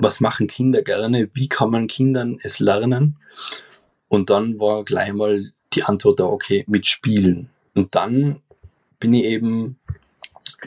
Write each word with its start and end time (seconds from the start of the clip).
was 0.00 0.20
machen 0.20 0.46
Kinder 0.46 0.82
gerne, 0.82 1.28
wie 1.34 1.48
kann 1.48 1.70
man 1.70 1.86
Kindern 1.86 2.38
es 2.42 2.58
lernen? 2.58 3.16
Und 4.08 4.30
dann 4.30 4.58
war 4.58 4.84
gleich 4.84 5.12
mal 5.12 5.52
die 5.72 5.84
Antwort 5.84 6.18
da, 6.20 6.24
okay, 6.24 6.64
mit 6.66 6.86
Spielen. 6.86 7.50
Und 7.74 7.94
dann 7.94 8.40
bin 8.98 9.14
ich 9.14 9.24
eben 9.24 9.78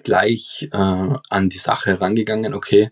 gleich 0.04 0.70
äh, 0.72 0.78
an 0.78 1.50
die 1.50 1.58
Sache 1.58 1.92
herangegangen, 1.92 2.54
okay, 2.54 2.92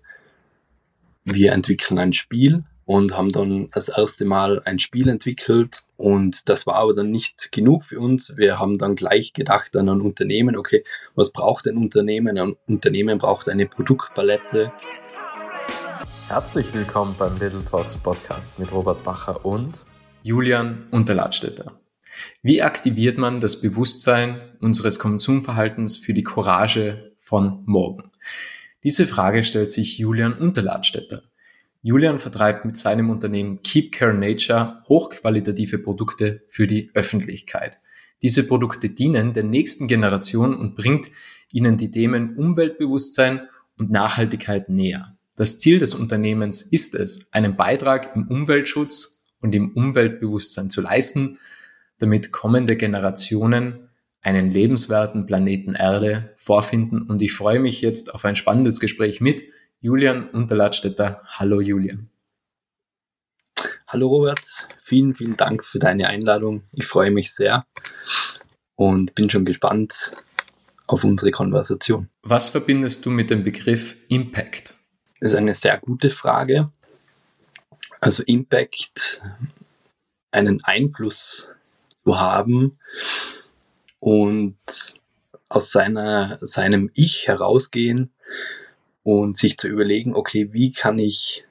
wir 1.23 1.53
entwickeln 1.53 1.99
ein 1.99 2.13
Spiel 2.13 2.63
und 2.85 3.15
haben 3.15 3.31
dann 3.31 3.69
das 3.71 3.89
erste 3.89 4.25
Mal 4.25 4.61
ein 4.65 4.79
Spiel 4.79 5.07
entwickelt 5.07 5.83
und 5.97 6.49
das 6.49 6.65
war 6.65 6.75
aber 6.75 6.93
dann 6.93 7.11
nicht 7.11 7.51
genug 7.51 7.83
für 7.83 7.99
uns. 7.99 8.35
Wir 8.35 8.59
haben 8.59 8.77
dann 8.77 8.95
gleich 8.95 9.33
gedacht 9.33 9.75
an 9.75 9.87
ein 9.87 10.01
Unternehmen, 10.01 10.57
okay, 10.57 10.83
was 11.15 11.31
braucht 11.31 11.67
ein 11.67 11.77
Unternehmen? 11.77 12.37
Ein 12.37 12.55
Unternehmen 12.67 13.17
braucht 13.17 13.47
eine 13.49 13.67
Produktpalette. 13.67 14.73
Herzlich 16.31 16.73
willkommen 16.73 17.13
beim 17.19 17.37
Little 17.39 17.61
Talks 17.61 17.97
Podcast 17.97 18.57
mit 18.57 18.71
Robert 18.71 19.03
Bacher 19.03 19.45
und 19.45 19.85
Julian 20.23 20.87
Unterladstätter. 20.89 21.81
Wie 22.41 22.61
aktiviert 22.61 23.17
man 23.17 23.41
das 23.41 23.59
Bewusstsein 23.59 24.39
unseres 24.61 24.97
Konsumverhaltens 24.97 25.97
für 25.97 26.13
die 26.13 26.23
Courage 26.23 27.17
von 27.19 27.63
morgen? 27.65 28.11
Diese 28.81 29.07
Frage 29.07 29.43
stellt 29.43 29.71
sich 29.71 29.97
Julian 29.97 30.31
Unterladstätter. 30.31 31.23
Julian 31.81 32.17
vertreibt 32.17 32.63
mit 32.63 32.77
seinem 32.77 33.09
Unternehmen 33.09 33.61
Keep 33.61 33.91
Care 33.91 34.13
Nature 34.13 34.83
hochqualitative 34.87 35.79
Produkte 35.79 36.45
für 36.47 36.65
die 36.65 36.91
Öffentlichkeit. 36.93 37.77
Diese 38.21 38.47
Produkte 38.47 38.87
dienen 38.89 39.33
der 39.33 39.43
nächsten 39.43 39.89
Generation 39.89 40.55
und 40.55 40.77
bringt 40.77 41.11
ihnen 41.51 41.75
die 41.75 41.91
Themen 41.91 42.37
Umweltbewusstsein 42.37 43.49
und 43.77 43.91
Nachhaltigkeit 43.91 44.69
näher. 44.69 45.17
Das 45.41 45.57
Ziel 45.57 45.79
des 45.79 45.95
Unternehmens 45.95 46.61
ist 46.61 46.93
es, 46.93 47.33
einen 47.33 47.55
Beitrag 47.55 48.15
im 48.15 48.27
Umweltschutz 48.27 49.25
und 49.39 49.55
im 49.55 49.75
Umweltbewusstsein 49.75 50.69
zu 50.69 50.81
leisten, 50.81 51.39
damit 51.97 52.31
kommende 52.31 52.75
Generationen 52.75 53.89
einen 54.21 54.51
lebenswerten 54.51 55.25
Planeten 55.25 55.73
Erde 55.73 56.35
vorfinden. 56.37 57.01
Und 57.01 57.23
ich 57.23 57.33
freue 57.33 57.59
mich 57.59 57.81
jetzt 57.81 58.13
auf 58.13 58.23
ein 58.23 58.35
spannendes 58.35 58.79
Gespräch 58.79 59.19
mit 59.19 59.41
Julian 59.79 60.29
Unterladstätter. 60.29 61.23
Hallo 61.25 61.59
Julian. 61.59 62.11
Hallo 63.87 64.09
Robert, 64.09 64.67
vielen, 64.83 65.15
vielen 65.15 65.37
Dank 65.37 65.65
für 65.65 65.79
deine 65.79 66.05
Einladung. 66.05 66.65
Ich 66.71 66.85
freue 66.85 67.09
mich 67.09 67.33
sehr 67.33 67.65
und 68.75 69.15
bin 69.15 69.27
schon 69.31 69.45
gespannt 69.45 70.11
auf 70.85 71.03
unsere 71.03 71.31
Konversation. 71.31 72.09
Was 72.21 72.51
verbindest 72.51 73.07
du 73.07 73.09
mit 73.09 73.31
dem 73.31 73.43
Begriff 73.43 73.97
Impact? 74.07 74.75
Das 75.21 75.33
ist 75.33 75.37
eine 75.37 75.53
sehr 75.53 75.77
gute 75.77 76.09
Frage. 76.09 76.71
Also 77.99 78.23
Impact, 78.23 79.21
einen 80.31 80.63
Einfluss 80.63 81.47
zu 82.03 82.19
haben 82.19 82.79
und 83.99 84.57
aus 85.47 85.71
seiner, 85.71 86.39
seinem 86.41 86.89
Ich 86.95 87.27
herausgehen 87.27 88.11
und 89.03 89.37
sich 89.37 89.59
zu 89.59 89.67
überlegen, 89.67 90.15
okay, 90.15 90.53
wie 90.53 90.71
kann 90.71 90.97
ich 90.97 91.45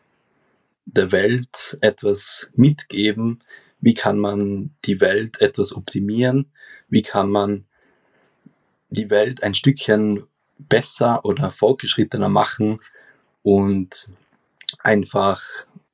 der 0.84 1.12
Welt 1.12 1.79
etwas 1.81 2.51
mitgeben? 2.57 3.41
Wie 3.81 3.95
kann 3.95 4.19
man 4.19 4.75
die 4.84 5.01
Welt 5.01 5.41
etwas 5.41 5.73
optimieren? 5.77 6.51
Wie 6.89 7.03
kann 7.03 7.31
man 7.31 7.67
die 8.89 9.11
Welt 9.11 9.45
ein 9.45 9.55
Stückchen 9.55 10.25
besser 10.59 11.25
oder 11.25 11.53
fortgeschrittener 11.53 12.29
machen 12.29 12.81
und 13.43 14.11
einfach 14.81 15.43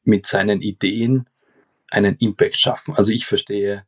mit 0.04 0.26
seinen 0.26 0.60
Ideen 0.60 1.26
einen 1.90 2.16
Impact 2.18 2.58
schaffen. 2.58 2.94
Also 2.94 3.12
ich 3.12 3.26
verstehe 3.26 3.84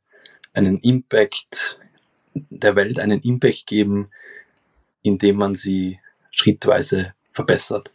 einen 0.53 0.79
Impact 0.79 1.79
der 2.51 2.77
Welt 2.77 3.01
einen 3.01 3.21
Impact 3.21 3.67
geben, 3.67 4.11
indem 5.03 5.37
man 5.37 5.55
sie 5.55 5.99
schrittweise 6.31 7.15
verbessert. 7.33 7.91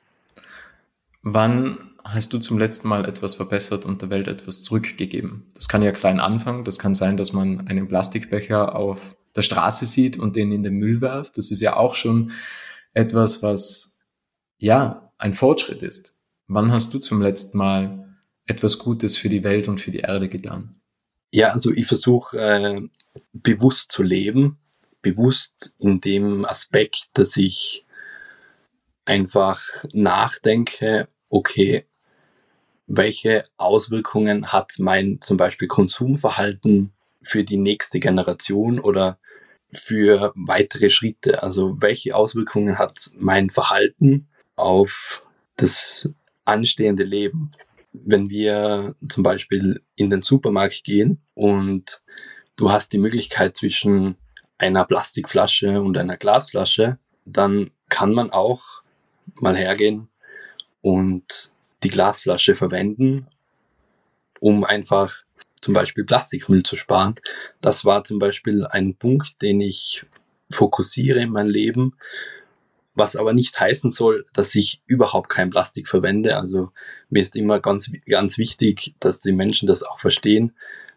Wann 1.22 1.92
hast 2.04 2.34
du 2.34 2.40
zum 2.40 2.58
letzten 2.58 2.88
Mal 2.90 3.06
etwas 3.06 3.36
verbessert 3.36 3.86
und 3.86 4.02
der 4.02 4.10
Welt 4.10 4.28
etwas 4.28 4.64
zurückgegeben? 4.64 5.48
Das 5.56 5.68
kann 5.70 5.84
ja 5.84 5.92
klein 5.92 6.20
anfangen. 6.20 6.66
Das 6.66 6.80
kann 6.80 6.96
sein, 6.96 7.16
dass 7.16 7.32
man 7.32 7.68
einen 7.68 7.88
Plastikbecher 7.88 8.76
auf 8.76 9.16
der 9.36 9.42
Straße 9.42 9.86
sieht 9.86 10.20
und 10.20 10.36
den 10.36 10.52
in 10.52 10.64
den 10.64 10.76
Müll 10.76 11.02
werft. 11.02 11.38
Das 11.38 11.50
ist 11.50 11.62
ja 11.62 11.76
auch 11.78 11.96
schon 11.96 12.32
etwas, 12.94 13.42
was 13.42 14.02
ja 14.58 15.03
ein 15.18 15.34
Fortschritt 15.34 15.84
ist. 15.84 16.18
Wann 16.48 16.72
hast 16.72 16.94
du 16.94 17.00
zum 17.00 17.22
letzten 17.22 17.58
Mal 17.58 18.18
etwas 18.46 18.78
Gutes 18.80 19.18
für 19.18 19.30
die 19.30 19.44
Welt 19.44 19.68
und 19.68 19.80
für 19.80 19.92
die 19.92 20.00
Erde 20.00 20.30
getan? 20.30 20.82
Ja, 21.32 21.50
also 21.50 21.72
ich 21.72 21.88
versuche 21.88 22.38
äh, 22.38 22.82
bewusst 23.32 23.92
zu 23.92 24.04
leben, 24.04 24.60
bewusst 25.02 25.74
in 25.80 26.02
dem 26.02 26.46
Aspekt, 26.46 27.08
dass 27.14 27.38
ich 27.38 27.86
einfach 29.06 29.62
nachdenke, 29.94 31.08
okay, 31.30 31.86
welche 32.88 33.44
Auswirkungen 33.58 34.52
hat 34.52 34.74
mein 34.78 35.20
zum 35.22 35.38
Beispiel 35.38 35.68
Konsumverhalten 35.68 36.94
für 37.22 37.44
die 37.44 37.58
nächste 37.58 38.00
Generation 38.00 38.80
oder 38.80 39.18
für 39.72 40.34
weitere 40.36 40.90
Schritte? 40.90 41.42
Also 41.42 41.82
welche 41.82 42.16
Auswirkungen 42.16 42.78
hat 42.78 43.12
mein 43.18 43.50
Verhalten 43.50 44.28
auf 44.56 45.26
das 45.58 46.10
anstehende 46.46 47.04
Leben? 47.04 47.52
Wenn 47.92 48.30
wir 48.30 48.96
zum 49.08 49.24
Beispiel 49.24 49.82
in 49.96 50.10
den 50.10 50.22
Supermarkt 50.22 50.84
gehen 50.84 51.22
und 51.36 52.02
du 52.56 52.72
hast 52.72 52.94
die 52.94 52.98
Möglichkeit 52.98 53.56
zwischen 53.56 54.16
einer 54.58 54.86
Plastikflasche 54.86 55.82
und 55.82 55.98
einer 55.98 56.18
Glasflasche, 56.18 56.98
dann 57.26 57.72
kann 57.90 58.14
man 58.14 58.32
auch 58.32 58.64
mal 59.36 59.56
hergehen 59.56 60.10
und 60.82 61.52
die 61.84 61.90
Glasflasche 61.90 62.56
verwenden, 62.56 63.28
um 64.40 64.64
einfach 64.64 65.24
zum 65.62 65.74
Beispiel 65.74 66.04
Plastikmüll 66.04 66.64
zu 66.64 66.76
sparen. 66.76 67.16
Das 67.62 67.86
war 67.86 68.04
zum 68.04 68.20
Beispiel 68.20 68.66
ein 68.66 68.96
Punkt, 68.96 69.42
den 69.42 69.62
ich 69.62 70.06
fokussiere 70.52 71.22
in 71.22 71.32
meinem 71.32 71.50
Leben, 71.50 71.96
was 72.96 73.16
aber 73.16 73.34
nicht 73.34 73.60
heißen 73.60 73.92
soll, 73.92 74.26
dass 74.34 74.54
ich 74.56 74.82
überhaupt 74.86 75.30
kein 75.30 75.50
Plastik 75.50 75.88
verwende. 75.88 76.38
Also 76.38 76.72
mir 77.10 77.24
ist 77.24 77.36
immer 77.36 77.60
ganz, 77.60 77.92
ganz 78.08 78.38
wichtig, 78.38 78.96
dass 79.00 79.22
die 79.22 79.32
Menschen 79.32 79.68
das 79.68 79.84
auch 79.84 80.00
verstehen. 80.00 80.56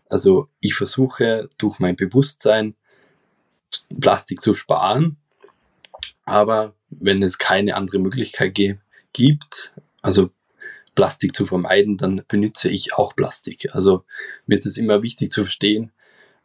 Also 0.08 0.48
ich 0.60 0.74
versuche 0.74 1.48
durch 1.58 1.78
mein 1.78 1.96
Bewusstsein 1.96 2.74
Plastik 4.00 4.42
zu 4.42 4.54
sparen, 4.54 5.16
aber 6.24 6.74
wenn 6.90 7.22
es 7.22 7.38
keine 7.38 7.76
andere 7.76 7.98
Möglichkeit 7.98 8.56
gibt, 9.12 9.74
also 10.02 10.30
Plastik 10.94 11.36
zu 11.36 11.46
vermeiden, 11.46 11.96
dann 11.96 12.22
benutze 12.26 12.70
ich 12.70 12.94
auch 12.94 13.14
Plastik. 13.14 13.74
Also 13.74 14.04
mir 14.46 14.56
ist 14.58 14.66
es 14.66 14.76
immer 14.76 15.02
wichtig 15.02 15.30
zu 15.30 15.44
verstehen, 15.44 15.92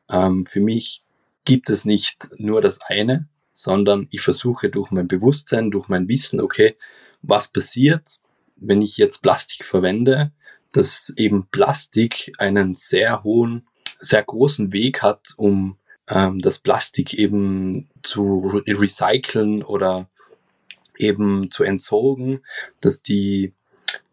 ähm, 0.10 0.46
für 0.46 0.60
mich 0.60 1.04
gibt 1.46 1.70
es 1.70 1.86
nicht 1.86 2.30
nur 2.38 2.62
das 2.62 2.82
eine, 2.82 3.28
sondern 3.54 4.08
ich 4.12 4.22
versuche 4.22 4.70
durch 4.70 4.92
mein 4.92 5.08
Bewusstsein, 5.08 5.72
durch 5.72 5.88
mein 5.88 6.08
Wissen, 6.08 6.42
okay, 6.42 6.76
was 7.22 7.50
passiert, 7.50 8.22
wenn 8.56 8.82
ich 8.82 8.98
jetzt 8.98 9.22
Plastik 9.22 9.66
verwende, 9.66 10.32
dass 10.72 11.12
eben 11.18 11.48
Plastik 11.48 12.34
einen 12.38 12.76
sehr 12.76 13.24
hohen, 13.24 13.68
sehr 14.00 14.24
großen 14.24 14.72
Weg 14.72 15.02
hat, 15.02 15.34
um 15.38 15.78
ähm, 16.08 16.40
das 16.40 16.60
Plastik 16.60 17.14
eben 17.14 17.90
zu 18.02 18.62
recyceln 18.68 19.64
oder 19.64 20.10
eben 20.98 21.52
zu 21.52 21.64
entsorgen, 21.64 22.42
dass 22.80 23.02
die, 23.02 23.54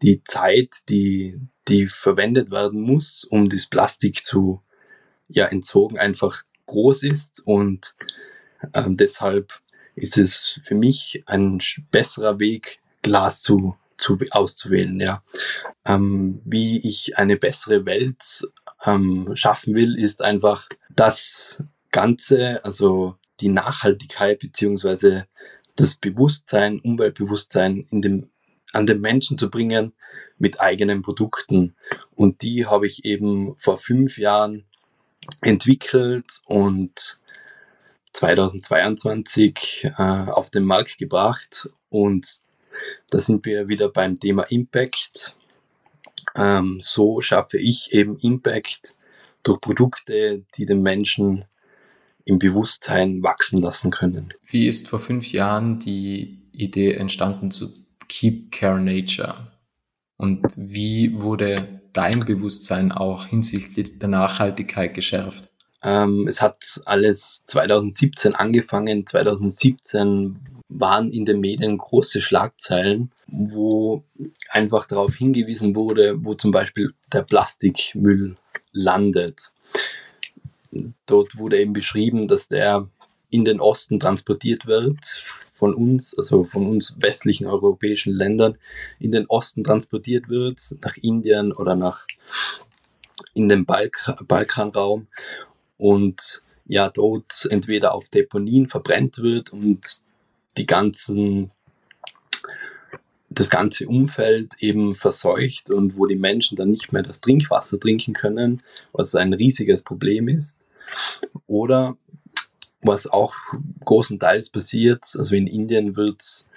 die 0.01 0.23
Zeit, 0.23 0.89
die, 0.89 1.39
die 1.67 1.87
verwendet 1.87 2.51
werden 2.51 2.81
muss, 2.81 3.23
um 3.23 3.49
das 3.49 3.67
Plastik 3.67 4.23
zu 4.23 4.61
ja, 5.27 5.45
entsorgen, 5.45 5.97
einfach 5.97 6.43
groß 6.65 7.03
ist 7.03 7.41
und 7.45 7.95
ähm, 8.73 8.97
deshalb 8.97 9.53
ist 9.95 10.17
es 10.17 10.59
für 10.63 10.75
mich 10.75 11.23
ein 11.25 11.59
besserer 11.91 12.39
Weg, 12.39 12.79
Glas 13.01 13.41
zu, 13.41 13.75
zu 13.97 14.17
auszuwählen. 14.31 14.99
Ja. 14.99 15.23
Ähm, 15.85 16.41
wie 16.45 16.85
ich 16.87 17.17
eine 17.17 17.37
bessere 17.37 17.85
Welt 17.85 18.47
ähm, 18.85 19.31
schaffen 19.35 19.75
will, 19.75 19.97
ist 19.97 20.23
einfach 20.23 20.67
das 20.89 21.61
Ganze, 21.91 22.63
also 22.63 23.15
die 23.39 23.49
Nachhaltigkeit 23.49 24.39
beziehungsweise 24.39 25.27
das 25.75 25.95
Bewusstsein, 25.95 26.79
Umweltbewusstsein 26.79 27.87
in 27.89 28.01
dem, 28.01 28.29
an 28.73 28.85
den 28.85 28.99
Menschen 28.99 29.37
zu 29.37 29.49
bringen 29.49 29.93
mit 30.37 30.59
eigenen 30.59 31.01
Produkten. 31.01 31.75
Und 32.15 32.41
die 32.41 32.65
habe 32.65 32.85
ich 32.85 33.05
eben 33.05 33.55
vor 33.57 33.77
fünf 33.77 34.17
Jahren 34.17 34.65
entwickelt 35.41 36.41
und 36.45 37.19
2022 38.13 39.91
äh, 39.97 40.01
auf 40.01 40.49
den 40.49 40.63
Markt 40.63 40.97
gebracht. 40.97 41.69
Und 41.89 42.27
da 43.09 43.19
sind 43.19 43.45
wir 43.45 43.67
wieder 43.67 43.89
beim 43.89 44.19
Thema 44.19 44.43
Impact. 44.43 45.35
Ähm, 46.35 46.79
so 46.81 47.21
schaffe 47.21 47.57
ich 47.57 47.93
eben 47.93 48.17
Impact 48.17 48.95
durch 49.43 49.61
Produkte, 49.61 50.43
die 50.55 50.65
den 50.65 50.81
Menschen 50.81 51.45
im 52.25 52.39
Bewusstsein 52.39 53.23
wachsen 53.23 53.61
lassen 53.61 53.91
können. 53.91 54.33
Wie 54.45 54.67
ist 54.67 54.87
vor 54.87 54.99
fünf 54.99 55.31
Jahren 55.31 55.79
die 55.79 56.39
Idee 56.51 56.93
entstanden 56.93 57.51
zu 57.51 57.73
Keep 58.07 58.51
Care 58.51 58.79
Nature? 58.79 59.47
Und 60.17 60.45
wie 60.55 61.19
wurde 61.19 61.81
dein 61.93 62.25
Bewusstsein 62.25 62.91
auch 62.91 63.25
hinsichtlich 63.25 63.97
der 63.99 64.09
Nachhaltigkeit 64.09 64.93
geschärft? 64.93 65.49
Ähm, 65.81 66.27
es 66.27 66.41
hat 66.41 66.81
alles 66.85 67.43
2017 67.47 68.35
angefangen. 68.35 69.05
2017 69.05 70.39
waren 70.69 71.11
in 71.11 71.25
den 71.25 71.39
Medien 71.39 71.77
große 71.77 72.21
Schlagzeilen, 72.21 73.11
wo 73.27 74.03
einfach 74.51 74.85
darauf 74.85 75.15
hingewiesen 75.15 75.75
wurde, 75.75 76.23
wo 76.23 76.35
zum 76.35 76.51
Beispiel 76.51 76.93
der 77.11 77.23
Plastikmüll 77.23 78.35
landet. 78.71 79.53
Dort 81.05 81.37
wurde 81.37 81.59
eben 81.59 81.73
beschrieben, 81.73 82.27
dass 82.27 82.47
der 82.47 82.87
in 83.31 83.45
den 83.45 83.59
Osten 83.59 83.99
transportiert 83.99 84.67
wird 84.67 85.23
von 85.53 85.73
uns, 85.73 86.17
also 86.17 86.45
von 86.45 86.67
uns 86.67 86.95
westlichen 86.99 87.47
europäischen 87.47 88.13
Ländern, 88.13 88.57
in 88.99 89.11
den 89.11 89.25
Osten 89.27 89.63
transportiert 89.63 90.29
wird, 90.29 90.59
nach 90.81 90.95
Indien 90.97 91.51
oder 91.51 91.75
nach 91.75 92.05
in 93.33 93.49
den 93.49 93.65
Balk 93.65 94.15
Balkanraum 94.27 95.07
und 95.79 96.43
ja 96.65 96.89
dort 96.89 97.47
entweder 97.49 97.95
auf 97.95 98.09
Deponien 98.09 98.67
verbrennt 98.67 99.17
wird 99.17 99.51
und 99.51 100.01
die 100.57 100.67
ganzen 100.67 101.49
das 103.31 103.49
ganze 103.49 103.87
Umfeld 103.87 104.55
eben 104.59 104.95
verseucht 104.95 105.69
und 105.69 105.97
wo 105.97 106.07
die 106.07 106.15
Menschen 106.15 106.55
dann 106.55 106.71
nicht 106.71 106.91
mehr 106.91 107.03
das 107.03 107.21
Trinkwasser 107.21 107.79
trinken 107.79 108.13
können, 108.13 108.63
was 108.91 109.15
ein 109.15 109.33
riesiges 109.33 109.83
Problem 109.83 110.27
ist. 110.27 110.65
Oder 111.45 111.95
was 112.81 113.05
auch 113.07 113.35
großenteils 113.85 114.49
passiert, 114.49 115.05
also 115.15 115.35
in 115.35 115.45
Indien 115.45 115.95
wird 115.95 116.47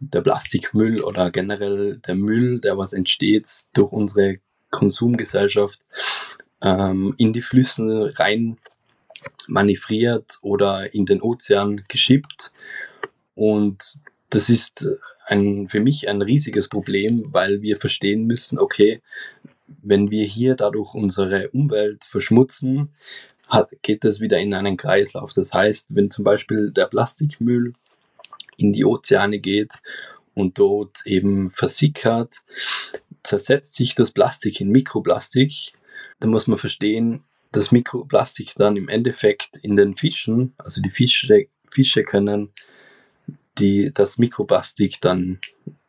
der 0.00 0.20
Plastikmüll 0.20 1.02
oder 1.02 1.30
generell 1.30 1.98
der 1.98 2.16
Müll, 2.16 2.60
der 2.60 2.76
was 2.76 2.92
entsteht 2.92 3.66
durch 3.72 3.92
unsere 3.92 4.38
Konsumgesellschaft, 4.70 5.80
ähm, 6.62 7.14
in 7.18 7.32
die 7.32 7.42
Flüsse 7.42 8.12
rein 8.16 8.58
manövriert 9.46 10.38
oder 10.42 10.94
in 10.94 11.06
den 11.06 11.22
Ozean 11.22 11.84
geschippt. 11.88 12.52
Und 13.34 13.82
das 14.30 14.48
ist 14.48 14.88
ein, 15.26 15.68
für 15.68 15.80
mich 15.80 16.08
ein 16.08 16.22
riesiges 16.22 16.68
Problem, 16.68 17.28
weil 17.32 17.62
wir 17.62 17.76
verstehen 17.76 18.26
müssen, 18.26 18.58
okay, 18.58 19.00
wenn 19.82 20.10
wir 20.10 20.24
hier 20.24 20.54
dadurch 20.54 20.94
unsere 20.94 21.50
Umwelt 21.50 22.04
verschmutzen, 22.04 22.90
geht 23.82 24.04
das 24.04 24.20
wieder 24.20 24.38
in 24.38 24.54
einen 24.54 24.76
Kreislauf. 24.76 25.32
Das 25.32 25.54
heißt, 25.54 25.88
wenn 25.90 26.10
zum 26.10 26.24
Beispiel 26.24 26.70
der 26.70 26.86
Plastikmüll 26.86 27.74
in 28.56 28.72
die 28.72 28.84
Ozeane 28.84 29.38
geht 29.38 29.80
und 30.34 30.58
dort 30.58 31.06
eben 31.06 31.50
versickert, 31.50 32.36
zersetzt 33.22 33.74
sich 33.74 33.94
das 33.94 34.10
Plastik 34.10 34.60
in 34.60 34.70
Mikroplastik. 34.70 35.72
Dann 36.20 36.30
muss 36.30 36.46
man 36.46 36.58
verstehen, 36.58 37.24
dass 37.52 37.72
Mikroplastik 37.72 38.54
dann 38.56 38.76
im 38.76 38.88
Endeffekt 38.88 39.56
in 39.62 39.76
den 39.76 39.96
Fischen, 39.96 40.54
also 40.58 40.82
die 40.82 40.90
Fische, 40.90 41.46
Fische 41.70 42.02
können 42.02 42.50
die 43.58 43.90
das 43.92 44.18
Mikroplastik 44.18 45.00
dann 45.00 45.40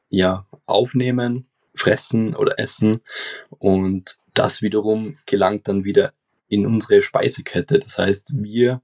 ja 0.09 0.47
aufnehmen, 0.65 1.45
fressen 1.75 2.35
oder 2.35 2.59
essen 2.59 3.01
und 3.49 4.17
das 4.33 4.61
wiederum 4.61 5.17
gelangt 5.25 5.67
dann 5.67 5.83
wieder 5.83 6.13
in 6.47 6.65
unsere 6.65 7.01
Speisekette. 7.01 7.79
Das 7.79 7.97
heißt, 7.97 8.31
wir 8.43 8.81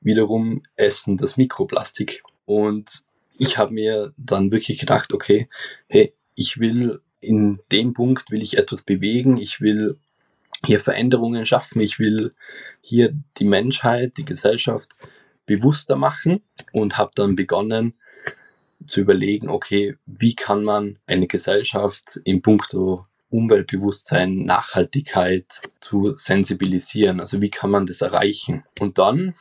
wiederum 0.00 0.62
essen 0.76 1.16
das 1.16 1.36
Mikroplastik. 1.36 2.22
Und 2.44 3.04
ich 3.38 3.58
habe 3.58 3.72
mir 3.72 4.12
dann 4.16 4.50
wirklich 4.50 4.78
gedacht, 4.78 5.12
okay, 5.12 5.48
hey, 5.88 6.14
ich 6.34 6.58
will 6.58 7.00
in 7.20 7.60
dem 7.70 7.92
Punkt 7.92 8.30
will 8.30 8.42
ich 8.42 8.58
etwas 8.58 8.82
bewegen, 8.82 9.36
ich 9.36 9.60
will 9.60 9.98
hier 10.64 10.80
Veränderungen 10.80 11.46
schaffen, 11.46 11.80
ich 11.80 11.98
will 11.98 12.34
hier 12.84 13.14
die 13.38 13.44
Menschheit, 13.44 14.16
die 14.16 14.24
Gesellschaft 14.24 14.90
bewusster 15.46 15.96
machen 15.96 16.42
und 16.72 16.98
habe 16.98 17.12
dann 17.14 17.36
begonnen, 17.36 17.94
zu 18.86 19.00
überlegen, 19.00 19.48
okay, 19.48 19.96
wie 20.06 20.34
kann 20.34 20.64
man 20.64 20.98
eine 21.06 21.26
Gesellschaft 21.26 22.20
in 22.24 22.42
puncto 22.42 23.06
Umweltbewusstsein, 23.30 24.44
Nachhaltigkeit 24.44 25.70
zu 25.80 26.14
sensibilisieren? 26.16 27.20
Also 27.20 27.40
wie 27.40 27.50
kann 27.50 27.70
man 27.70 27.86
das 27.86 28.02
erreichen? 28.02 28.64
Und 28.80 28.98
dann 28.98 29.34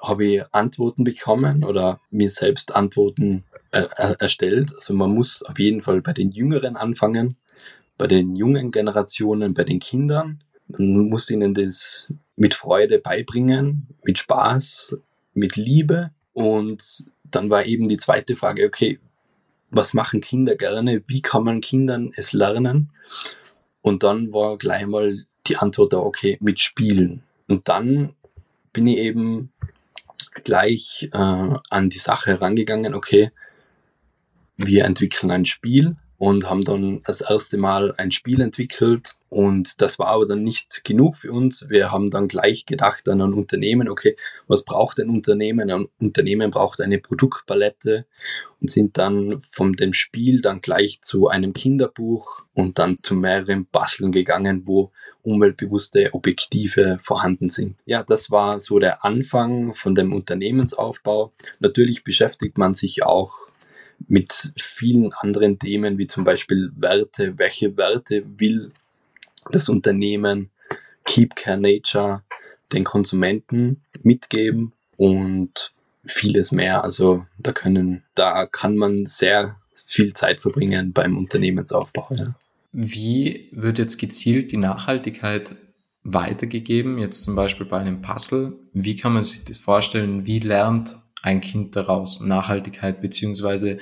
habe 0.00 0.24
ich 0.24 0.42
Antworten 0.52 1.04
bekommen 1.04 1.64
oder 1.64 2.00
mir 2.10 2.30
selbst 2.30 2.74
Antworten 2.74 3.44
äh, 3.72 3.84
erstellt. 4.18 4.72
Also 4.74 4.94
man 4.94 5.14
muss 5.14 5.42
auf 5.42 5.58
jeden 5.58 5.82
Fall 5.82 6.02
bei 6.02 6.12
den 6.12 6.30
Jüngeren 6.30 6.76
anfangen, 6.76 7.36
bei 7.96 8.06
den 8.06 8.36
jungen 8.36 8.70
Generationen, 8.70 9.54
bei 9.54 9.64
den 9.64 9.80
Kindern. 9.80 10.42
Man 10.68 11.08
muss 11.08 11.30
ihnen 11.30 11.54
das 11.54 12.12
mit 12.36 12.54
Freude 12.54 12.98
beibringen, 12.98 13.86
mit 14.04 14.18
Spaß, 14.18 14.96
mit 15.34 15.56
Liebe 15.56 16.10
und 16.32 17.10
dann 17.24 17.50
war 17.50 17.64
eben 17.64 17.88
die 17.88 17.96
zweite 17.96 18.36
Frage, 18.36 18.66
okay, 18.66 18.98
was 19.70 19.94
machen 19.94 20.20
Kinder 20.20 20.56
gerne? 20.56 21.02
Wie 21.06 21.20
kann 21.20 21.44
man 21.44 21.60
Kindern 21.60 22.12
es 22.16 22.32
lernen? 22.32 22.90
Und 23.82 24.02
dann 24.02 24.32
war 24.32 24.56
gleich 24.56 24.86
mal 24.86 25.26
die 25.46 25.56
Antwort 25.56 25.92
da, 25.92 25.98
okay, 25.98 26.38
mit 26.40 26.60
Spielen. 26.60 27.22
Und 27.48 27.68
dann 27.68 28.14
bin 28.72 28.86
ich 28.86 28.98
eben 28.98 29.52
gleich 30.44 31.10
äh, 31.12 31.18
an 31.70 31.90
die 31.90 31.98
Sache 31.98 32.32
herangegangen, 32.32 32.94
okay, 32.94 33.30
wir 34.56 34.84
entwickeln 34.84 35.30
ein 35.30 35.44
Spiel 35.44 35.96
und 36.18 36.50
haben 36.50 36.62
dann 36.62 37.00
das 37.04 37.20
erste 37.20 37.56
Mal 37.56 37.94
ein 37.96 38.10
Spiel 38.10 38.40
entwickelt 38.40 39.14
und 39.30 39.80
das 39.80 39.98
war 39.98 40.08
aber 40.08 40.26
dann 40.26 40.42
nicht 40.42 40.82
genug 40.84 41.16
für 41.16 41.32
uns. 41.32 41.68
Wir 41.68 41.92
haben 41.92 42.10
dann 42.10 42.28
gleich 42.28 42.66
gedacht 42.66 43.08
an 43.08 43.20
ein 43.20 43.34
Unternehmen, 43.34 43.88
okay, 43.88 44.16
was 44.48 44.64
braucht 44.64 44.98
ein 44.98 45.10
Unternehmen? 45.10 45.70
Ein 45.70 45.86
Unternehmen 46.00 46.50
braucht 46.50 46.80
eine 46.80 46.98
Produktpalette 46.98 48.06
und 48.60 48.70
sind 48.70 48.98
dann 48.98 49.42
von 49.42 49.74
dem 49.74 49.92
Spiel 49.92 50.40
dann 50.40 50.60
gleich 50.60 51.02
zu 51.02 51.28
einem 51.28 51.52
Kinderbuch 51.52 52.44
und 52.54 52.78
dann 52.78 52.98
zu 53.02 53.14
mehreren 53.14 53.66
Basteln 53.66 54.10
gegangen, 54.10 54.62
wo 54.64 54.90
umweltbewusste 55.22 56.14
Objektive 56.14 56.98
vorhanden 57.02 57.50
sind. 57.50 57.76
Ja, 57.84 58.02
das 58.02 58.30
war 58.30 58.58
so 58.58 58.78
der 58.78 59.04
Anfang 59.04 59.74
von 59.74 59.94
dem 59.94 60.12
Unternehmensaufbau. 60.12 61.32
Natürlich 61.60 62.02
beschäftigt 62.02 62.56
man 62.56 62.74
sich 62.74 63.04
auch 63.04 63.47
mit 64.06 64.52
vielen 64.56 65.12
anderen 65.12 65.58
Themen, 65.58 65.98
wie 65.98 66.06
zum 66.06 66.24
Beispiel 66.24 66.70
Werte. 66.76 67.38
Welche 67.38 67.76
Werte 67.76 68.24
will 68.38 68.70
das 69.50 69.68
Unternehmen 69.68 70.50
Keep 71.04 71.36
Care 71.36 71.58
Nature 71.58 72.22
den 72.72 72.84
Konsumenten 72.84 73.82
mitgeben 74.02 74.72
und 74.96 75.72
vieles 76.04 76.52
mehr. 76.52 76.84
Also 76.84 77.26
da 77.38 77.52
können, 77.52 78.02
da 78.14 78.46
kann 78.46 78.76
man 78.76 79.06
sehr 79.06 79.56
viel 79.86 80.12
Zeit 80.12 80.40
verbringen 80.42 80.92
beim 80.92 81.16
Unternehmensaufbau. 81.16 82.08
Ja. 82.10 82.34
Wie 82.72 83.48
wird 83.52 83.78
jetzt 83.78 83.98
gezielt 83.98 84.52
die 84.52 84.58
Nachhaltigkeit 84.58 85.56
weitergegeben? 86.04 86.98
Jetzt 86.98 87.22
zum 87.22 87.34
Beispiel 87.34 87.66
bei 87.66 87.78
einem 87.78 88.02
Puzzle. 88.02 88.54
Wie 88.72 88.96
kann 88.96 89.14
man 89.14 89.22
sich 89.22 89.44
das 89.44 89.58
vorstellen? 89.58 90.26
Wie 90.26 90.40
lernt 90.40 90.96
ein 91.22 91.40
Kind 91.40 91.76
daraus 91.76 92.20
Nachhaltigkeit, 92.20 93.00
beziehungsweise 93.00 93.78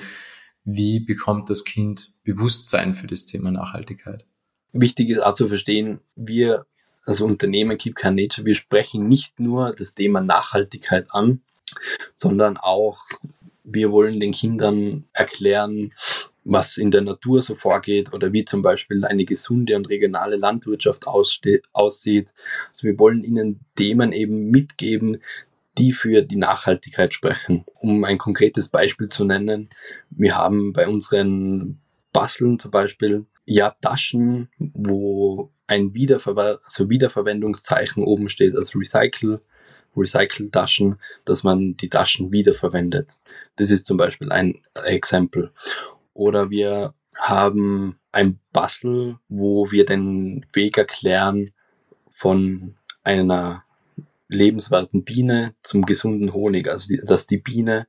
wie 0.63 0.99
bekommt 0.99 1.49
das 1.49 1.63
Kind 1.63 2.11
Bewusstsein 2.23 2.95
für 2.95 3.07
das 3.07 3.25
Thema 3.25 3.51
Nachhaltigkeit? 3.51 4.25
Wichtig 4.73 5.09
ist 5.09 5.19
auch 5.19 5.33
zu 5.33 5.47
verstehen, 5.47 5.99
wir 6.15 6.65
als 7.05 7.21
Unternehmen 7.21 7.77
Keep 7.77 7.95
Care 7.95 8.13
Nature, 8.13 8.45
wir 8.45 8.55
sprechen 8.55 9.07
nicht 9.07 9.39
nur 9.39 9.73
das 9.73 9.95
Thema 9.95 10.19
Nachhaltigkeit 10.19 11.07
an, 11.11 11.41
sondern 12.15 12.57
auch 12.57 12.99
wir 13.63 13.91
wollen 13.91 14.19
den 14.19 14.31
Kindern 14.31 15.05
erklären, 15.13 15.93
was 16.43 16.77
in 16.77 16.91
der 16.91 17.01
Natur 17.01 17.41
so 17.41 17.55
vorgeht 17.55 18.13
oder 18.13 18.31
wie 18.31 18.45
zum 18.45 18.61
Beispiel 18.61 19.03
eine 19.03 19.25
gesunde 19.25 19.75
und 19.75 19.89
regionale 19.89 20.37
Landwirtschaft 20.37 21.05
aussieht. 21.07 22.33
Also 22.69 22.87
wir 22.87 22.97
wollen 22.99 23.23
ihnen 23.23 23.59
Themen 23.75 24.13
eben 24.13 24.49
mitgeben, 24.49 25.21
die 25.77 25.93
für 25.93 26.21
die 26.21 26.37
Nachhaltigkeit 26.37 27.13
sprechen. 27.13 27.65
Um 27.75 28.03
ein 28.03 28.17
konkretes 28.17 28.69
Beispiel 28.69 29.09
zu 29.09 29.25
nennen, 29.25 29.69
wir 30.09 30.35
haben 30.35 30.73
bei 30.73 30.87
unseren 30.87 31.79
Basteln 32.11 32.59
zum 32.59 32.71
Beispiel 32.71 33.25
ja 33.45 33.75
Taschen, 33.81 34.49
wo 34.57 35.51
ein 35.67 35.93
Wiederver 35.93 36.59
also 36.63 36.89
Wiederverwendungszeichen 36.89 38.03
oben 38.03 38.29
steht, 38.29 38.55
also 38.55 38.79
Recycle, 38.79 39.41
Recycle-Taschen, 39.95 40.99
dass 41.25 41.43
man 41.43 41.75
die 41.75 41.89
Taschen 41.89 42.31
wiederverwendet. 42.31 43.19
Das 43.55 43.71
ist 43.71 43.85
zum 43.85 43.97
Beispiel 43.97 44.31
ein 44.31 44.61
Exempel. 44.85 45.51
Oder 46.13 46.49
wir 46.49 46.93
haben 47.19 47.99
ein 48.11 48.39
Bastel, 48.53 49.17
wo 49.27 49.71
wir 49.71 49.85
den 49.85 50.45
Weg 50.53 50.77
erklären 50.77 51.51
von 52.09 52.75
einer 53.03 53.63
lebenswerten 54.29 55.03
Biene 55.03 55.53
zum 55.63 55.85
gesunden 55.85 56.33
Honig. 56.33 56.69
Also 56.69 56.95
dass 57.03 57.27
die 57.27 57.37
Biene 57.37 57.87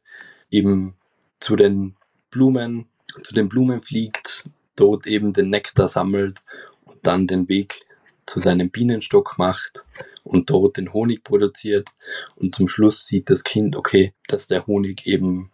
eben 0.50 0.94
zu 1.40 1.56
den 1.56 1.96
Blumen, 2.30 2.86
zu 3.22 3.34
den 3.34 3.48
Blumen 3.48 3.82
fliegt, 3.82 4.48
dort 4.76 5.06
eben 5.06 5.32
den 5.32 5.50
Nektar 5.50 5.88
sammelt 5.88 6.42
und 6.84 6.98
dann 7.02 7.26
den 7.26 7.48
Weg 7.48 7.86
zu 8.26 8.40
seinem 8.40 8.70
Bienenstock 8.70 9.36
macht 9.38 9.84
und 10.22 10.50
dort 10.50 10.76
den 10.76 10.92
Honig 10.92 11.24
produziert. 11.24 11.88
Und 12.36 12.54
zum 12.54 12.68
Schluss 12.68 13.06
sieht 13.06 13.30
das 13.30 13.44
Kind, 13.44 13.76
okay, 13.76 14.12
dass 14.28 14.46
der 14.46 14.66
Honig 14.66 15.06
eben 15.06 15.50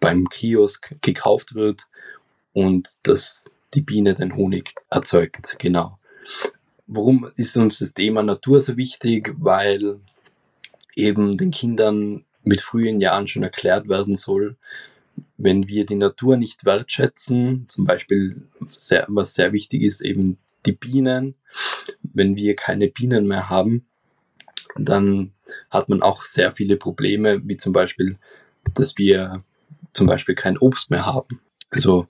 beim 0.00 0.28
Kiosk 0.28 0.96
gekauft 1.00 1.54
wird 1.54 1.82
und 2.52 3.06
dass 3.06 3.50
die 3.74 3.82
Biene 3.82 4.14
den 4.14 4.34
Honig 4.34 4.74
erzeugt. 4.90 5.56
Genau. 5.58 5.98
Warum 6.86 7.28
ist 7.36 7.56
uns 7.56 7.78
das 7.78 7.94
Thema 7.94 8.22
Natur 8.22 8.60
so 8.60 8.76
wichtig? 8.76 9.34
Weil 9.38 10.00
eben 10.98 11.38
den 11.38 11.50
Kindern 11.50 12.24
mit 12.42 12.60
frühen 12.60 13.00
Jahren 13.00 13.28
schon 13.28 13.42
erklärt 13.42 13.88
werden 13.88 14.16
soll, 14.16 14.56
wenn 15.36 15.68
wir 15.68 15.86
die 15.86 15.94
Natur 15.94 16.36
nicht 16.36 16.64
wertschätzen, 16.64 17.66
zum 17.68 17.84
Beispiel 17.84 18.42
sehr, 18.76 19.06
was 19.08 19.34
sehr 19.34 19.52
wichtig 19.52 19.82
ist, 19.82 20.00
eben 20.00 20.38
die 20.66 20.72
Bienen, 20.72 21.36
wenn 22.02 22.36
wir 22.36 22.56
keine 22.56 22.88
Bienen 22.88 23.26
mehr 23.26 23.48
haben, 23.48 23.86
dann 24.76 25.32
hat 25.70 25.88
man 25.88 26.02
auch 26.02 26.24
sehr 26.24 26.52
viele 26.52 26.76
Probleme, 26.76 27.40
wie 27.44 27.56
zum 27.56 27.72
Beispiel, 27.72 28.18
dass 28.74 28.96
wir 28.98 29.44
zum 29.92 30.06
Beispiel 30.06 30.34
kein 30.34 30.58
Obst 30.58 30.90
mehr 30.90 31.06
haben. 31.06 31.40
Also, 31.70 32.08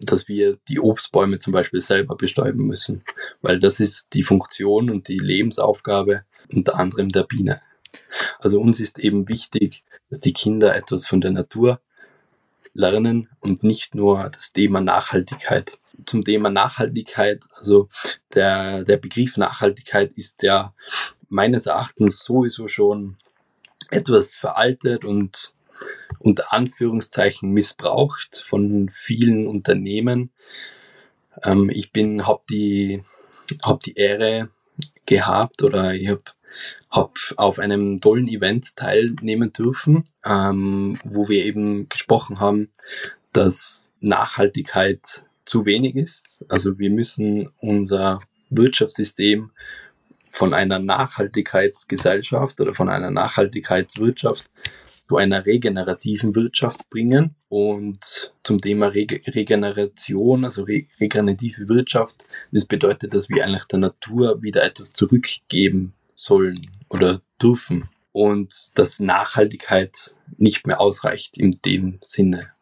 dass 0.00 0.26
wir 0.28 0.58
die 0.68 0.80
Obstbäume 0.80 1.38
zum 1.38 1.52
Beispiel 1.52 1.80
selber 1.80 2.16
bestäuben 2.16 2.66
müssen, 2.66 3.04
weil 3.40 3.58
das 3.58 3.78
ist 3.80 4.08
die 4.14 4.24
Funktion 4.24 4.90
und 4.90 5.08
die 5.08 5.18
Lebensaufgabe 5.18 6.24
unter 6.50 6.78
anderem 6.78 7.10
der 7.10 7.22
Biene. 7.24 7.60
Also 8.38 8.60
uns 8.60 8.80
ist 8.80 8.98
eben 8.98 9.28
wichtig, 9.28 9.84
dass 10.08 10.20
die 10.20 10.32
Kinder 10.32 10.74
etwas 10.74 11.06
von 11.06 11.20
der 11.20 11.30
Natur 11.30 11.80
lernen 12.74 13.28
und 13.40 13.62
nicht 13.62 13.94
nur 13.94 14.30
das 14.30 14.52
Thema 14.52 14.80
Nachhaltigkeit. 14.80 15.78
Zum 16.06 16.24
Thema 16.24 16.50
Nachhaltigkeit, 16.50 17.44
also 17.54 17.88
der, 18.34 18.84
der 18.84 18.96
Begriff 18.96 19.36
Nachhaltigkeit 19.36 20.12
ist 20.12 20.42
ja 20.42 20.74
meines 21.28 21.66
Erachtens 21.66 22.22
sowieso 22.24 22.68
schon 22.68 23.16
etwas 23.90 24.36
veraltet 24.36 25.04
und 25.04 25.52
unter 26.18 26.52
Anführungszeichen 26.52 27.50
missbraucht 27.50 28.44
von 28.46 28.90
vielen 28.90 29.46
Unternehmen. 29.46 30.30
Ähm, 31.42 31.68
ich 31.70 31.92
bin, 31.92 32.26
habe 32.26 32.42
die, 32.48 33.02
hab 33.62 33.80
die 33.80 33.94
Ehre 33.94 34.50
gehabt 35.06 35.62
oder 35.62 35.94
ich 35.94 36.08
habe 36.08 36.22
hab 36.92 37.18
auf 37.36 37.58
einem 37.58 38.00
tollen 38.00 38.28
Event 38.28 38.76
teilnehmen 38.76 39.52
dürfen, 39.52 40.04
ähm, 40.24 40.98
wo 41.04 41.28
wir 41.28 41.44
eben 41.44 41.88
gesprochen 41.88 42.38
haben, 42.38 42.68
dass 43.32 43.90
Nachhaltigkeit 44.00 45.24
zu 45.46 45.64
wenig 45.64 45.96
ist. 45.96 46.44
Also 46.48 46.78
wir 46.78 46.90
müssen 46.90 47.48
unser 47.58 48.20
Wirtschaftssystem 48.50 49.50
von 50.28 50.52
einer 50.52 50.78
Nachhaltigkeitsgesellschaft 50.78 52.60
oder 52.60 52.74
von 52.74 52.90
einer 52.90 53.10
Nachhaltigkeitswirtschaft 53.10 54.50
zu 55.08 55.16
einer 55.16 55.46
regenerativen 55.46 56.34
Wirtschaft 56.34 56.88
bringen. 56.90 57.34
Und 57.48 58.32
zum 58.42 58.60
Thema 58.60 58.86
Reg 58.88 59.22
Regeneration, 59.34 60.44
also 60.44 60.62
re 60.64 60.86
regenerative 61.00 61.68
Wirtschaft, 61.68 62.24
das 62.50 62.66
bedeutet, 62.66 63.14
dass 63.14 63.28
wir 63.28 63.44
eigentlich 63.44 63.64
der 63.64 63.78
Natur 63.78 64.42
wieder 64.42 64.62
etwas 64.62 64.92
zurückgeben 64.92 65.94
sollen 66.22 66.70
oder 66.88 67.20
dürfen. 67.40 67.88
Und 68.12 68.78
dass 68.78 69.00
Nachhaltigkeit 69.00 70.14
nicht 70.36 70.66
mehr 70.66 70.80
ausreicht 70.80 71.38
in 71.38 71.60
dem 71.64 71.98
Sinne. 72.02 72.52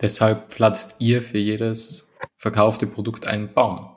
Deshalb 0.00 0.52
pflanzt 0.52 0.96
ihr 1.00 1.20
für 1.22 1.38
jedes 1.38 2.12
verkaufte 2.36 2.86
Produkt 2.86 3.26
einen 3.26 3.52
Baum, 3.52 3.90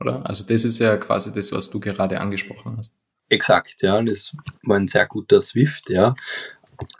oder? 0.00 0.24
Also 0.24 0.44
das 0.44 0.64
ist 0.64 0.78
ja 0.78 0.96
quasi 0.96 1.32
das, 1.32 1.52
was 1.52 1.70
du 1.70 1.80
gerade 1.80 2.20
angesprochen 2.20 2.76
hast. 2.78 3.00
Exakt, 3.28 3.82
ja, 3.82 4.00
das 4.00 4.34
war 4.62 4.78
ein 4.78 4.88
sehr 4.88 5.06
guter 5.06 5.42
Swift, 5.42 5.90
ja. 5.90 6.14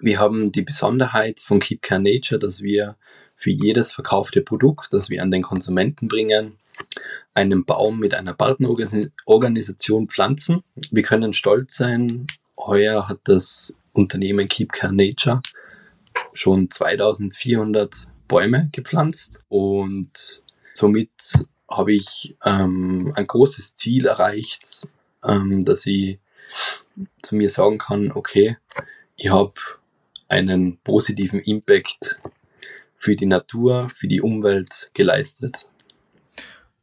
Wir 0.01 0.19
haben 0.19 0.53
die 0.53 0.63
Besonderheit 0.63 1.41
von 1.41 1.61
Keep 1.61 1.83
Care 1.83 2.01
Nature, 2.01 2.39
dass 2.39 2.63
wir 2.63 2.97
für 3.37 3.51
jedes 3.51 3.93
verkaufte 3.93 4.43
Produkt, 4.43 4.93
das 4.93 5.09
wir 5.09 5.23
an 5.23 5.31
den 5.31 5.43
Konsumenten 5.43 6.09
bringen, 6.09 6.57
einen 7.39 7.65
Baum 7.65 8.01
mit 8.01 8.15
einer 8.15 8.35
Partnerorganisation 8.35 10.09
pflanzen. 10.09 10.65
Wir 10.91 11.05
können 11.05 11.33
stolz 11.33 11.77
sein, 11.77 12.27
heuer 12.57 13.09
hat 13.09 13.21
das 13.25 13.79
Unternehmen 13.93 14.49
Keep 14.49 14.73
Care 14.73 14.93
Nature 14.93 15.41
schon 16.33 16.69
2400 16.69 18.09
Bäume 18.27 18.71
gepflanzt 18.73 19.39
und 19.49 20.43
somit 20.75 21.11
habe 21.71 21.93
ich 21.93 22.37
ähm, 22.45 23.13
ein 23.15 23.27
großes 23.29 23.77
Ziel 23.77 24.07
erreicht, 24.07 24.89
ähm, 25.25 25.65
dass 25.65 25.87
ich 25.87 26.19
zu 27.23 27.37
mir 27.37 27.51
sagen 27.51 27.79
kann, 27.79 28.11
okay, 28.11 28.57
ich 29.17 29.31
habe 29.31 29.55
einen 30.27 30.79
positiven 30.79 31.39
Impact 31.41 32.19
für 32.97 33.15
die 33.15 33.27
Natur, 33.27 33.89
für 33.95 34.09
die 34.09 34.21
Umwelt 34.21 34.91
geleistet. 34.93 35.69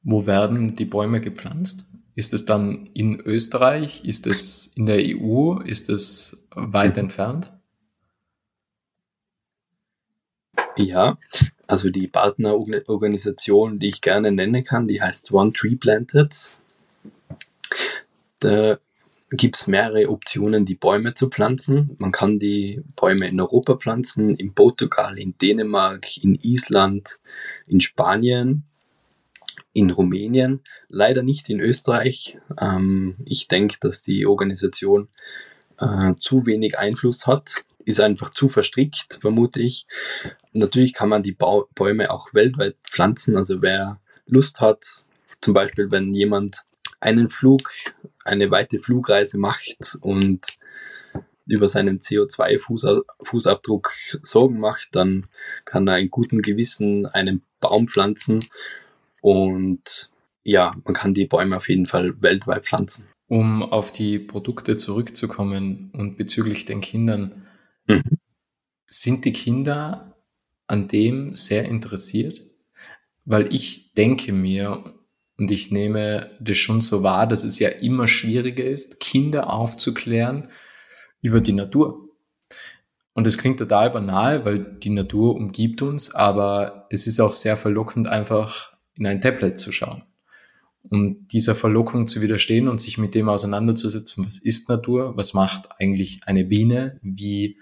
Wo 0.05 0.27
werden 0.27 0.75
die 0.75 0.85
Bäume 0.85 1.19
gepflanzt? 1.19 1.87
Ist 2.13 2.33
es 2.35 2.45
dann 2.45 2.85
in 2.93 3.19
Österreich? 3.19 4.05
Ist 4.05 4.27
es 4.27 4.67
in 4.67 4.85
der 4.85 4.99
EU? 4.99 5.59
Ist 5.61 5.89
es 5.89 6.47
weit 6.51 6.97
entfernt? 6.97 7.51
Ja, 10.77 11.17
also 11.65 11.89
die 11.89 12.07
Partnerorganisation, 12.07 13.79
die 13.79 13.87
ich 13.87 14.01
gerne 14.01 14.31
nennen 14.31 14.63
kann, 14.63 14.87
die 14.87 15.01
heißt 15.01 15.31
One 15.31 15.53
Tree 15.53 15.75
Planted. 15.75 16.55
Da 18.41 18.77
gibt 19.31 19.57
es 19.57 19.65
mehrere 19.65 20.09
Optionen, 20.09 20.65
die 20.65 20.75
Bäume 20.75 21.15
zu 21.15 21.29
pflanzen. 21.29 21.95
Man 21.97 22.11
kann 22.11 22.37
die 22.37 22.83
Bäume 22.95 23.27
in 23.27 23.41
Europa 23.41 23.75
pflanzen, 23.77 24.35
in 24.35 24.53
Portugal, 24.53 25.17
in 25.17 25.35
Dänemark, 25.39 26.23
in 26.23 26.35
Island, 26.35 27.19
in 27.65 27.79
Spanien, 27.79 28.65
in 29.75 29.91
Rumänien, 29.91 30.61
leider 30.87 31.21
nicht 31.21 31.49
in 31.49 31.59
Österreich. 31.59 32.39
Ähm, 32.59 33.17
ich 33.25 33.49
denke, 33.49 33.75
dass 33.81 34.01
die 34.01 34.25
Organisation 34.25 35.09
äh, 35.77 36.13
zu 36.17 36.45
wenig 36.45 36.79
Einfluss 36.79 37.27
hat, 37.27 37.65
ist 37.83 37.99
einfach 37.99 38.29
zu 38.29 38.47
verstrickt, 38.47 39.19
vermute 39.19 39.59
ich. 39.59 39.85
Natürlich 40.53 40.93
kann 40.93 41.09
man 41.09 41.23
die 41.23 41.33
Bau 41.33 41.67
Bäume 41.75 42.09
auch 42.09 42.33
weltweit 42.33 42.77
pflanzen, 42.85 43.35
also 43.35 43.61
wer 43.61 43.99
Lust 44.25 44.61
hat, 44.61 44.85
zum 45.41 45.53
Beispiel 45.53 45.91
wenn 45.91 46.13
jemand 46.13 46.61
einen 47.01 47.29
Flug 47.29 47.69
eine 48.23 48.51
weite 48.51 48.79
Flugreise 48.79 49.37
macht 49.37 49.97
und 49.99 50.57
über 51.47 51.67
seinen 51.67 51.99
CO2-Fußabdruck 51.99 53.89
Sorgen 54.23 54.57
macht, 54.57 54.95
dann 54.95 55.27
kann 55.65 55.85
er 55.87 55.99
in 55.99 56.09
gutem 56.09 56.41
Gewissen 56.41 57.07
einen 57.07 57.43
Baum 57.59 57.89
pflanzen 57.89 58.39
und 59.25 60.11
ja, 60.43 60.75
man 60.83 60.93
kann 60.93 61.15
die 61.15 61.25
Bäume 61.25 61.57
auf 61.57 61.67
jeden 61.67 61.87
Fall 61.87 62.21
weltweit 62.21 62.67
pflanzen. 62.67 63.07
Um 63.25 63.63
auf 63.63 63.91
die 63.91 64.19
Produkte 64.19 64.75
zurückzukommen 64.75 65.89
und 65.93 66.15
bezüglich 66.15 66.65
den 66.65 66.79
Kindern, 66.79 67.47
mhm. 67.87 68.03
sind 68.85 69.25
die 69.25 69.33
Kinder 69.33 70.15
an 70.67 70.87
dem 70.87 71.33
sehr 71.33 71.65
interessiert? 71.65 72.43
Weil 73.25 73.51
ich 73.51 73.93
denke 73.93 74.31
mir, 74.31 74.93
und 75.39 75.49
ich 75.49 75.71
nehme 75.71 76.29
das 76.39 76.57
schon 76.57 76.81
so 76.81 77.01
wahr, 77.01 77.25
dass 77.25 77.45
es 77.45 77.57
ja 77.57 77.69
immer 77.69 78.07
schwieriger 78.07 78.63
ist, 78.63 78.99
Kinder 78.99 79.51
aufzuklären 79.51 80.49
über 81.21 81.41
die 81.41 81.53
Natur. 81.53 82.09
Und 83.13 83.25
es 83.25 83.39
klingt 83.39 83.57
total 83.57 83.89
banal, 83.89 84.45
weil 84.45 84.59
die 84.59 84.91
Natur 84.91 85.33
umgibt 85.33 85.81
uns, 85.81 86.13
aber 86.13 86.85
es 86.91 87.07
ist 87.07 87.19
auch 87.19 87.33
sehr 87.33 87.57
verlockend, 87.57 88.05
einfach 88.05 88.74
in 88.97 89.07
ein 89.07 89.21
Tablet 89.21 89.57
zu 89.57 89.71
schauen. 89.71 90.03
Und 90.87 91.27
dieser 91.33 91.55
Verlockung 91.55 92.07
zu 92.07 92.21
widerstehen 92.21 92.67
und 92.67 92.79
sich 92.79 92.97
mit 92.97 93.15
dem 93.15 93.27
auseinanderzusetzen, 93.27 94.25
was 94.25 94.37
ist 94.37 94.69
Natur, 94.69 95.17
was 95.17 95.33
macht 95.33 95.69
eigentlich 95.79 96.21
eine 96.25 96.45
Biene, 96.45 96.99
wie 97.01 97.59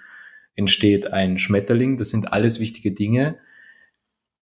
entsteht 0.55 1.13
ein 1.13 1.37
Schmetterling, 1.37 1.95
das 1.97 2.09
sind 2.09 2.33
alles 2.33 2.59
wichtige 2.59 2.91
Dinge, 2.91 3.37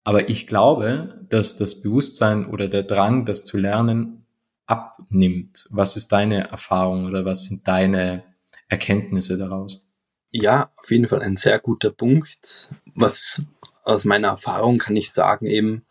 aber 0.04 0.30
ich 0.30 0.48
glaube, 0.48 1.26
dass 1.30 1.58
das 1.58 1.82
Bewusstsein 1.82 2.48
oder 2.48 2.68
der 2.68 2.84
Drang, 2.84 3.26
das 3.26 3.46
zu 3.46 3.58
lernen, 3.58 4.26
abnimmt. 4.66 5.68
Was 5.70 5.96
ist 5.96 6.12
deine 6.12 6.50
Erfahrung 6.50 7.06
oder 7.06 7.24
was 7.26 7.44
sind 7.44 7.68
deine 7.68 8.24
Erkenntnisse 8.68 9.38
daraus? 9.38 9.94
Ja, 10.32 10.72
auf 10.78 10.90
jeden 10.90 11.08
Fall 11.08 11.22
ein 11.22 11.36
sehr 11.36 11.60
guter 11.60 11.92
Punkt. 11.92 12.70
Was 12.96 13.44
aus 13.84 14.06
meiner 14.06 14.30
Erfahrung 14.30 14.78
kann 14.78 14.96
ich 14.96 15.12
sagen 15.12 15.46
eben, 15.46 15.86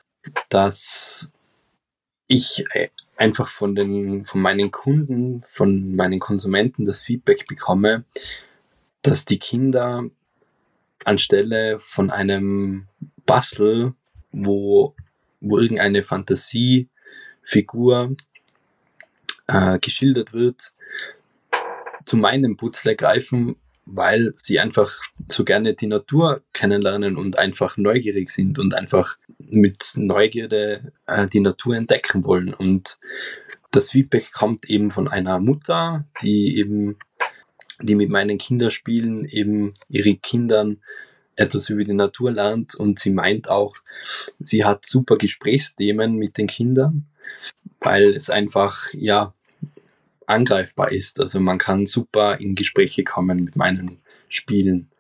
dass 0.49 1.31
ich 2.27 2.65
äh, 2.73 2.89
einfach 3.17 3.49
von 3.49 3.75
den, 3.75 4.25
von 4.25 4.41
meinen 4.41 4.71
Kunden, 4.71 5.45
von 5.51 5.95
meinen 5.95 6.21
Konsumenten 6.21 6.85
das 6.85 7.03
Feedback 7.03 7.47
bekomme, 7.47 8.05
dass 9.03 9.25
die 9.25 9.39
Kinder 9.39 10.05
anstelle 11.05 11.81
von 11.81 12.11
einem 12.11 12.87
Bastel, 13.27 13.95
wo, 14.33 14.95
wo 15.41 15.59
irgendeine 15.59 16.03
Fantasiefigur 16.03 18.17
äh, 19.47 19.79
geschildert 19.79 20.33
wird, 20.33 20.73
zu 22.05 22.17
meinem 22.17 22.57
Putzle 22.57 22.97
greifen, 22.97 23.57
weil 23.93 24.33
sie 24.37 24.61
einfach 24.61 25.01
so 25.29 25.45
gerne 25.45 25.75
die 25.75 25.87
Natur 25.87 26.43
kennenlernen 26.53 27.17
und 27.17 27.39
einfach 27.39 27.77
neugierig 27.77 28.31
sind 28.31 28.59
und 28.59 28.75
einfach 28.75 29.17
mit 29.39 29.85
Neugierde 29.97 30.93
äh, 31.07 31.27
die 31.29 31.41
Natur 31.41 31.77
entdecken 31.77 32.25
wollen. 32.25 32.55
Und 32.55 32.99
das 33.71 33.91
Feedback 33.91 34.33
kommt 34.33 34.69
eben 34.69 34.91
von 34.91 35.09
einer 35.09 35.41
Mutter, 35.41 36.07
die 36.23 36.59
eben, 36.59 36.99
die 37.81 37.95
mit 37.95 38.11
meinen 38.11 38.39
Kinderspielen 38.39 39.25
eben 39.27 39.73
ihre 39.89 40.15
Kindern 40.17 40.81
etwas 41.37 41.71
über 41.71 41.85
die 41.85 41.95
Natur 41.95 42.33
lernt 42.33 42.75
und 42.75 42.99
sie 42.99 43.11
meint 43.11 43.49
auch, 43.49 43.77
sie 44.39 44.65
hat 44.65 44.85
super 44.85 45.17
Gesprächsthemen 45.17 46.17
mit 46.17 46.37
den 46.37 46.47
Kindern, 46.47 47.07
weil 47.81 48.11
es 48.11 48.29
einfach, 48.29 48.93
ja, 48.93 49.35
angreifbar 50.31 50.93
ist. 50.93 51.21
Also 51.21 51.41
man 51.41 51.59
kann 51.59 51.87
super 51.87 52.39
in 52.41 52.55
Gespräche 52.55 53.05
kommen 53.05 53.39
mit 53.45 53.57
meinen 53.57 54.01
Spielen. 54.29 54.91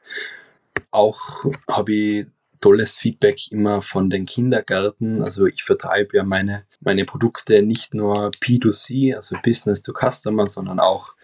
Auch 0.90 1.44
habe 1.68 1.94
ich 1.94 2.26
tolles 2.60 2.98
Feedback 2.98 3.50
immer 3.50 3.82
von 3.82 4.10
den 4.10 4.26
Kindergärten. 4.26 5.22
Also 5.22 5.46
ich 5.46 5.64
vertreibe 5.64 6.16
ja 6.16 6.24
meine, 6.24 6.64
meine 6.80 7.04
Produkte 7.04 7.62
nicht 7.62 7.94
nur 7.94 8.30
P2C, 8.32 9.14
also 9.14 9.36
Business 9.42 9.82
to 9.82 9.92
Customer, 9.92 10.46
sondern 10.46 10.78
auch 10.78 11.14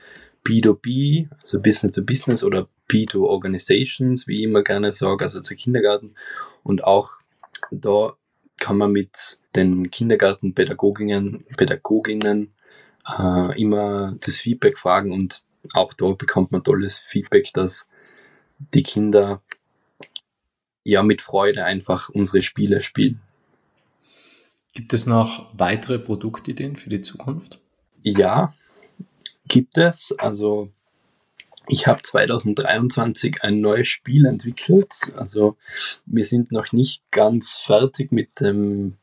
B2B, 0.46 1.28
also 1.40 1.60
Business 1.60 1.92
to 1.92 2.02
Business 2.02 2.42
oder 2.42 2.68
B2 2.88 3.18
Organizations, 3.18 4.26
wie 4.26 4.38
ich 4.38 4.44
immer 4.44 4.62
gerne 4.62 4.92
sage, 4.92 5.24
also 5.24 5.40
zu 5.40 5.54
Kindergarten. 5.56 6.14
Und 6.62 6.84
auch 6.84 7.10
da 7.70 8.14
kann 8.58 8.78
man 8.78 8.92
mit 8.92 9.38
den 9.54 9.90
Kindergartenpädagoginnen 9.90 11.44
Pädagoginnen 11.56 12.50
äh, 13.18 13.60
immer 13.60 14.16
das 14.20 14.36
Feedback 14.36 14.78
fragen 14.78 15.12
und 15.12 15.42
auch 15.72 15.92
da 15.92 16.12
bekommt 16.12 16.52
man 16.52 16.62
tolles 16.62 16.98
Feedback, 16.98 17.50
dass 17.52 17.88
die 18.74 18.82
Kinder 18.82 19.42
ja 20.84 21.02
mit 21.02 21.22
Freude 21.22 21.64
einfach 21.64 22.08
unsere 22.08 22.42
Spiele 22.42 22.82
spielen. 22.82 23.20
Gibt 24.72 24.92
es 24.92 25.06
noch 25.06 25.48
weitere 25.54 25.98
Produktideen 25.98 26.76
für 26.76 26.90
die 26.90 27.00
Zukunft? 27.00 27.60
Ja, 28.02 28.54
gibt 29.48 29.78
es. 29.78 30.14
Also 30.18 30.70
ich 31.68 31.86
habe 31.86 32.02
2023 32.02 33.42
ein 33.42 33.60
neues 33.60 33.88
Spiel 33.88 34.26
entwickelt. 34.26 34.94
Also 35.16 35.56
wir 36.04 36.24
sind 36.24 36.52
noch 36.52 36.72
nicht 36.72 37.02
ganz 37.10 37.56
fertig 37.56 38.12
mit 38.12 38.40
dem 38.40 38.96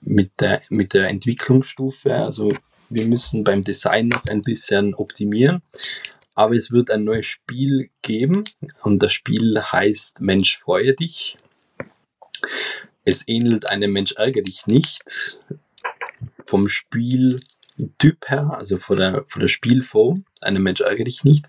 mit 0.00 0.32
der, 0.40 0.62
mit 0.70 0.94
der 0.94 1.08
Entwicklungsstufe. 1.08 2.14
Also 2.14 2.52
wir 2.90 3.06
müssen 3.06 3.44
beim 3.44 3.64
Design 3.64 4.08
noch 4.08 4.24
ein 4.28 4.42
bisschen 4.42 4.94
optimieren. 4.94 5.62
Aber 6.34 6.54
es 6.54 6.70
wird 6.70 6.90
ein 6.90 7.04
neues 7.04 7.26
Spiel 7.26 7.90
geben 8.02 8.44
und 8.82 9.02
das 9.02 9.12
Spiel 9.12 9.60
heißt 9.60 10.20
Mensch 10.20 10.58
freue 10.58 10.94
dich. 10.94 11.36
Es 13.04 13.26
ähnelt 13.26 13.70
einem 13.70 13.92
Mensch 13.92 14.12
ärgere 14.12 14.44
dich 14.44 14.66
nicht. 14.66 15.38
Vom 16.46 16.68
Spieltyp 16.68 18.28
her, 18.28 18.50
also 18.56 18.78
von 18.78 18.96
der, 18.96 19.24
von 19.28 19.40
der 19.40 19.48
Spielform, 19.48 20.24
einem 20.40 20.62
Mensch 20.62 20.80
ärgere 20.80 21.04
dich 21.04 21.24
nicht. 21.24 21.46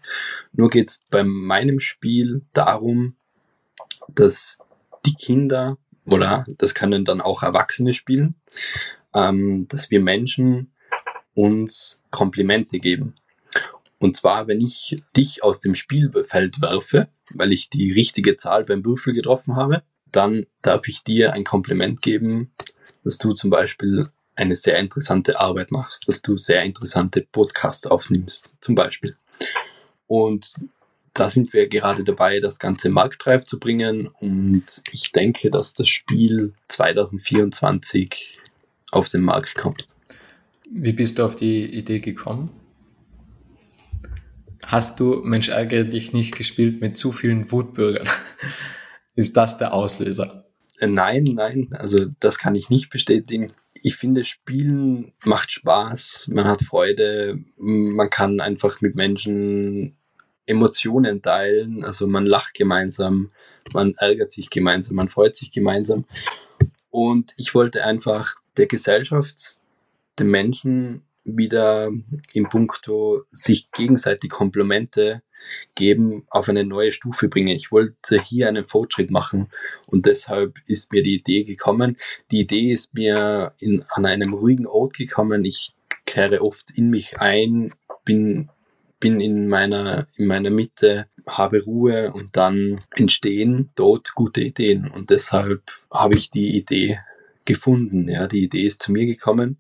Nur 0.53 0.69
geht 0.69 0.89
es 0.89 1.01
bei 1.09 1.23
meinem 1.23 1.79
Spiel 1.79 2.41
darum, 2.53 3.15
dass 4.09 4.59
die 5.05 5.15
Kinder 5.15 5.77
oder 6.05 6.45
das 6.57 6.73
können 6.73 7.05
dann 7.05 7.21
auch 7.21 7.43
Erwachsene 7.43 7.93
spielen, 7.93 8.35
ähm, 9.13 9.67
dass 9.69 9.91
wir 9.91 10.01
Menschen 10.01 10.71
uns 11.33 12.01
Komplimente 12.09 12.79
geben. 12.79 13.15
Und 13.99 14.15
zwar, 14.17 14.47
wenn 14.47 14.61
ich 14.61 14.97
dich 15.15 15.43
aus 15.43 15.59
dem 15.59 15.75
Spielfeld 15.75 16.61
werfe, 16.61 17.07
weil 17.33 17.51
ich 17.53 17.69
die 17.69 17.91
richtige 17.91 18.35
Zahl 18.35 18.63
beim 18.63 18.83
Würfel 18.83 19.13
getroffen 19.13 19.55
habe, 19.55 19.83
dann 20.11 20.45
darf 20.61 20.87
ich 20.87 21.03
dir 21.03 21.35
ein 21.35 21.43
Kompliment 21.43 22.01
geben, 22.01 22.51
dass 23.03 23.17
du 23.17 23.33
zum 23.33 23.49
Beispiel 23.49 24.07
eine 24.35 24.55
sehr 24.55 24.79
interessante 24.79 25.39
Arbeit 25.39 25.71
machst, 25.71 26.07
dass 26.07 26.21
du 26.21 26.37
sehr 26.37 26.63
interessante 26.63 27.21
Podcasts 27.31 27.85
aufnimmst, 27.87 28.55
zum 28.59 28.75
Beispiel. 28.75 29.15
Und 30.07 30.51
da 31.13 31.29
sind 31.29 31.53
wir 31.53 31.67
gerade 31.67 32.03
dabei, 32.03 32.39
das 32.39 32.57
Ganze 32.57 32.89
marktreif 32.89 33.45
zu 33.45 33.59
bringen 33.59 34.07
und 34.07 34.65
ich 34.91 35.11
denke, 35.11 35.51
dass 35.51 35.73
das 35.73 35.89
Spiel 35.89 36.53
2024 36.69 38.39
auf 38.91 39.09
den 39.09 39.21
Markt 39.21 39.55
kommt. 39.55 39.85
Wie 40.73 40.93
bist 40.93 41.19
du 41.19 41.25
auf 41.25 41.35
die 41.35 41.65
Idee 41.65 41.99
gekommen? 41.99 42.49
Hast 44.63 45.01
du 45.01 45.21
Mensch 45.23 45.49
ärgere 45.49 45.83
dich 45.83 46.13
nicht 46.13 46.37
gespielt 46.37 46.79
mit 46.79 46.95
zu 46.95 47.11
vielen 47.11 47.51
Wutbürgern? 47.51 48.07
Ist 49.15 49.35
das 49.35 49.57
der 49.57 49.73
Auslöser? 49.73 50.45
Äh, 50.79 50.87
nein, 50.87 51.25
nein, 51.25 51.69
also 51.73 52.05
das 52.21 52.39
kann 52.39 52.55
ich 52.55 52.69
nicht 52.69 52.89
bestätigen. 52.89 53.47
Ich 53.73 53.97
finde, 53.97 54.23
Spielen 54.23 55.11
macht 55.25 55.51
Spaß, 55.51 56.29
man 56.31 56.45
hat 56.45 56.63
Freude, 56.63 57.43
man 57.57 58.09
kann 58.09 58.39
einfach 58.39 58.79
mit 58.79 58.95
Menschen 58.95 59.97
Emotionen 60.45 61.21
teilen, 61.21 61.83
also 61.83 62.07
man 62.07 62.25
lacht 62.25 62.53
gemeinsam, 62.53 63.31
man 63.73 63.95
ärgert 63.95 64.31
sich 64.31 64.49
gemeinsam, 64.49 64.95
man 64.95 65.09
freut 65.09 65.35
sich 65.35 65.51
gemeinsam. 65.51 66.05
Und 66.89 67.33
ich 67.35 67.53
wollte 67.53 67.85
einfach 67.85 68.35
der 68.55 68.67
Gesellschaft 68.67 69.60
den 70.21 70.29
Menschen 70.29 71.03
wieder 71.23 71.91
im 72.33 72.49
Punkto 72.49 73.23
sich 73.31 73.71
gegenseitig 73.71 74.31
Komplimente 74.31 75.21
geben, 75.75 76.23
auf 76.29 76.49
eine 76.49 76.63
neue 76.63 76.91
Stufe 76.91 77.27
bringen. 77.27 77.55
Ich 77.55 77.71
wollte 77.71 78.21
hier 78.21 78.47
einen 78.47 78.65
Fortschritt 78.65 79.11
machen 79.11 79.49
und 79.85 80.05
deshalb 80.05 80.59
ist 80.67 80.91
mir 80.91 81.03
die 81.03 81.15
Idee 81.15 81.43
gekommen. 81.43 81.97
Die 82.31 82.41
Idee 82.41 82.71
ist 82.71 82.93
mir 82.93 83.53
in, 83.57 83.83
an 83.89 84.05
einem 84.05 84.33
ruhigen 84.33 84.67
Ort 84.67 84.93
gekommen. 84.93 85.43
Ich 85.45 85.73
kehre 86.05 86.41
oft 86.41 86.71
in 86.75 86.89
mich 86.89 87.19
ein, 87.19 87.73
bin, 88.05 88.49
bin 88.99 89.19
in 89.19 89.47
meiner, 89.47 90.07
in 90.15 90.27
meiner 90.27 90.51
Mitte, 90.51 91.07
habe 91.27 91.63
Ruhe 91.63 92.11
und 92.13 92.35
dann 92.35 92.81
entstehen 92.95 93.69
dort 93.75 94.13
gute 94.15 94.41
Ideen 94.41 94.89
und 94.89 95.09
deshalb 95.09 95.63
habe 95.91 96.15
ich 96.15 96.31
die 96.31 96.57
Idee 96.57 96.99
gefunden. 97.45 98.07
Ja, 98.07 98.27
die 98.27 98.43
Idee 98.43 98.65
ist 98.65 98.81
zu 98.81 98.91
mir 98.91 99.05
gekommen 99.05 99.57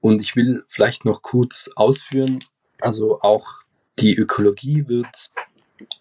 und 0.00 0.20
ich 0.20 0.36
will 0.36 0.64
vielleicht 0.68 1.04
noch 1.04 1.22
kurz 1.22 1.70
ausführen, 1.76 2.38
also 2.80 3.20
auch 3.20 3.46
die 3.98 4.16
Ökologie 4.16 4.88
wird 4.88 5.30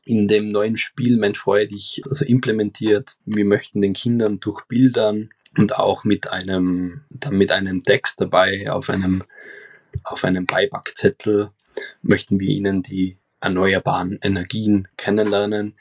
in 0.06 0.28
dem 0.28 0.52
neuen 0.52 0.78
Spiel 0.78 1.18
dich 1.66 2.02
also 2.08 2.26
implementiert. 2.26 3.14
Wir 3.26 3.46
möchten 3.46 3.82
den 3.82 3.94
Kindern 3.94 4.40
durch 4.40 4.66
Bildern 4.66 5.30
und 5.58 5.76
auch 5.78 6.04
mit 6.04 6.32
einem, 6.32 7.02
dann 7.10 7.36
mit 7.36 7.52
einem 7.52 7.84
Text 7.84 8.22
dabei 8.22 8.72
auf 8.72 8.90
einem, 8.90 9.24
auf 10.04 10.24
einem 10.24 10.46
Beipackzettel 10.46 11.52
möchten 12.02 12.40
wir 12.40 12.50
ihnen 12.50 12.84
die 12.84 13.18
erneuerbaren 13.42 14.20
Energien 14.22 14.88
kennenlernen, 14.98 15.76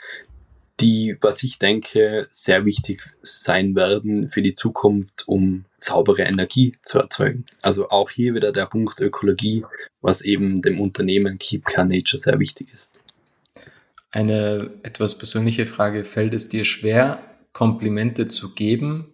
die, 0.80 1.16
was 1.20 1.42
ich 1.42 1.58
denke, 1.58 2.28
sehr 2.30 2.64
wichtig 2.64 3.02
sein 3.20 3.74
werden 3.74 4.30
für 4.30 4.42
die 4.42 4.54
Zukunft, 4.54 5.26
um 5.26 5.64
saubere 5.76 6.22
Energie 6.22 6.72
zu 6.82 6.98
erzeugen. 6.98 7.46
Also 7.62 7.88
auch 7.88 8.10
hier 8.10 8.34
wieder 8.34 8.52
der 8.52 8.66
Punkt 8.66 9.00
Ökologie, 9.00 9.64
was 10.00 10.22
eben 10.22 10.62
dem 10.62 10.80
Unternehmen 10.80 11.38
Keep 11.38 11.64
Care 11.64 11.86
Nature 11.86 12.20
sehr 12.20 12.38
wichtig 12.38 12.68
ist. 12.72 12.98
Eine 14.10 14.70
etwas 14.82 15.18
persönliche 15.18 15.66
Frage, 15.66 16.04
fällt 16.04 16.32
es 16.32 16.48
dir 16.48 16.64
schwer, 16.64 17.22
Komplimente 17.52 18.28
zu 18.28 18.54
geben 18.54 19.12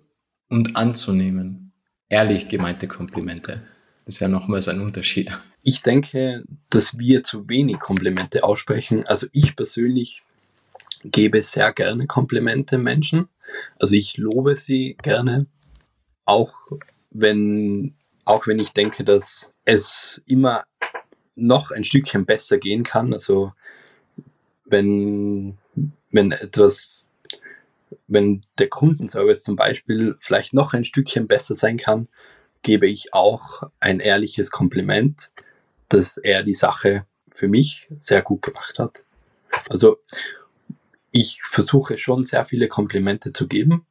und 0.48 0.76
anzunehmen? 0.76 1.72
Ehrlich 2.08 2.48
gemeinte 2.48 2.86
Komplimente. 2.86 3.62
Das 4.04 4.14
ist 4.14 4.20
ja 4.20 4.28
nochmals 4.28 4.68
ein 4.68 4.80
Unterschied. 4.80 5.32
Ich 5.62 5.82
denke, 5.82 6.44
dass 6.68 6.98
wir 6.98 7.22
zu 7.22 7.48
wenig 7.48 7.78
Komplimente 7.78 8.44
aussprechen. 8.44 9.06
Also 9.06 9.26
ich 9.32 9.56
persönlich 9.56 10.22
gebe 11.04 11.42
sehr 11.42 11.72
gerne 11.72 12.06
Komplimente 12.06 12.78
Menschen. 12.78 13.28
Also 13.78 13.94
ich 13.94 14.16
lobe 14.16 14.56
sie 14.56 14.96
gerne, 15.02 15.46
auch 16.24 16.52
wenn, 17.10 17.94
auch 18.24 18.46
wenn 18.46 18.58
ich 18.58 18.72
denke, 18.72 19.04
dass 19.04 19.52
es 19.64 20.22
immer 20.26 20.64
noch 21.36 21.70
ein 21.70 21.84
Stückchen 21.84 22.26
besser 22.26 22.58
gehen 22.58 22.82
kann. 22.82 23.12
Also 23.12 23.52
wenn, 24.64 25.58
wenn 26.10 26.32
etwas 26.32 27.10
wenn 28.06 28.42
der 28.58 28.68
Kundenservice 28.68 29.42
zum 29.42 29.56
Beispiel 29.56 30.16
vielleicht 30.20 30.54
noch 30.54 30.74
ein 30.74 30.84
Stückchen 30.84 31.26
besser 31.26 31.54
sein 31.54 31.76
kann, 31.76 32.08
gebe 32.62 32.88
ich 32.88 33.12
auch 33.12 33.62
ein 33.80 34.00
ehrliches 34.00 34.50
Kompliment, 34.50 35.32
dass 35.88 36.16
er 36.16 36.42
die 36.42 36.54
Sache 36.54 37.04
für 37.30 37.48
mich 37.48 37.88
sehr 37.98 38.22
gut 38.22 38.42
gemacht 38.42 38.78
hat. 38.78 39.04
Also 39.68 39.98
ich 41.14 41.42
versuche 41.44 41.96
schon 41.96 42.24
sehr 42.24 42.44
viele 42.44 42.66
Komplimente 42.66 43.32
zu 43.32 43.46
geben 43.46 43.86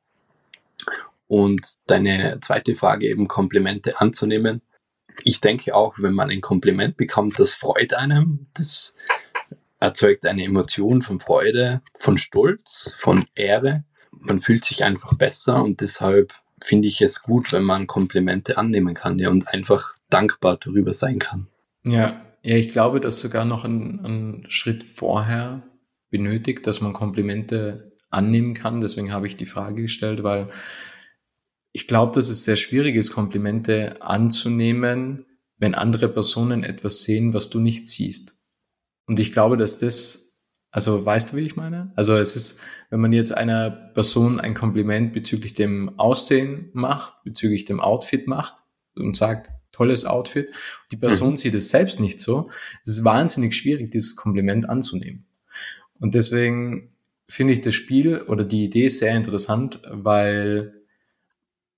und 1.28 1.66
deine 1.88 2.40
zweite 2.42 2.76
Frage 2.76 3.08
eben 3.08 3.30
Komplimente 3.30 4.02
anzunehmen. 4.02 4.62
Ich 5.24 5.40
denke 5.40 5.74
auch, 5.74 5.96
wenn 6.00 6.14
man 6.14 6.30
ein 6.30 6.42
Kompliment 6.42 6.98
bekommt, 6.98 7.40
das 7.40 7.54
freut 7.54 7.94
einem, 7.94 8.48
das 8.54 8.96
erzeugt 9.80 10.26
eine 10.26 10.44
Emotion 10.44 11.02
von 11.02 11.22
Freude, 11.22 11.82
von 11.98 12.18
Stolz, 12.18 12.94
von 13.00 13.26
Ehre. 13.36 13.86
Man 14.12 14.42
fühlt 14.42 14.66
sich 14.66 14.84
einfach 14.84 15.14
besser 15.14 15.64
und 15.64 15.80
deshalb 15.80 16.34
finde 16.62 16.90
ich 16.90 17.02
es 17.02 17.22
gut, 17.22 17.54
wenn 17.54 17.64
man 17.64 17.88
Komplimente 17.88 18.58
annehmen 18.58 18.96
kann 18.96 19.18
ja, 19.18 19.30
und 19.30 19.48
einfach 19.48 19.96
dankbar 20.10 20.58
darüber 20.58 20.92
sein 20.92 21.20
kann. 21.20 21.48
Ja, 21.86 22.22
ja, 22.42 22.58
ich 22.58 22.74
glaube, 22.74 23.00
dass 23.00 23.22
sogar 23.22 23.46
noch 23.46 23.64
ein, 23.64 24.04
ein 24.04 24.46
Schritt 24.50 24.84
vorher 24.84 25.64
benötigt, 26.14 26.68
dass 26.68 26.80
man 26.80 26.94
Komplimente 26.94 27.92
annehmen 28.12 28.54
kann. 28.54 28.82
Deswegen 28.82 29.12
habe 29.12 29.26
ich 29.26 29.36
die 29.36 29.48
Frage 29.48 29.82
gestellt, 29.82 30.22
weil 30.22 30.48
ich 31.72 31.88
glaube, 31.88 32.14
dass 32.14 32.30
es 32.30 32.44
sehr 32.44 32.56
schwierig 32.56 32.96
ist, 32.96 33.12
Komplimente 33.12 34.00
anzunehmen, 34.04 35.26
wenn 35.58 35.74
andere 35.74 36.08
Personen 36.08 36.64
etwas 36.64 37.02
sehen, 37.02 37.34
was 37.34 37.50
du 37.50 37.60
nicht 37.60 37.88
siehst. 37.88 38.46
Und 39.08 39.20
ich 39.20 39.34
glaube, 39.34 39.58
dass 39.58 39.80
das, 39.80 40.46
also 40.70 41.04
weißt 41.04 41.34
du, 41.34 41.38
wie 41.38 41.48
ich 41.48 41.56
meine? 41.56 41.92
Also 41.96 42.16
es 42.16 42.36
ist, 42.36 42.62
wenn 42.92 43.00
man 43.00 43.12
jetzt 43.12 43.36
einer 43.36 43.72
Person 43.72 44.40
ein 44.40 44.54
Kompliment 44.54 45.14
bezüglich 45.14 45.56
dem 45.56 45.98
Aussehen 45.98 46.70
macht, 46.74 47.24
bezüglich 47.24 47.66
dem 47.66 47.80
Outfit 47.80 48.28
macht 48.28 48.58
und 48.96 49.18
sagt, 49.18 49.50
tolles 49.72 50.06
Outfit, 50.06 50.50
die 50.92 50.98
Person 50.98 51.32
mhm. 51.32 51.38
sieht 51.38 51.56
es 51.56 51.70
selbst 51.70 52.00
nicht 52.00 52.20
so, 52.20 52.52
es 52.82 52.90
ist 52.90 53.04
wahnsinnig 53.04 53.58
schwierig, 53.58 53.90
dieses 53.90 54.16
Kompliment 54.16 54.70
anzunehmen. 54.70 55.26
Und 56.00 56.16
deswegen 56.16 56.94
finde 57.28 57.54
ich 57.54 57.62
das 57.62 57.76
Spiel 57.76 58.22
oder 58.22 58.44
die 58.44 58.66
Idee 58.66 58.90
sehr 58.90 59.16
interessant, 59.16 59.82
weil 59.90 60.74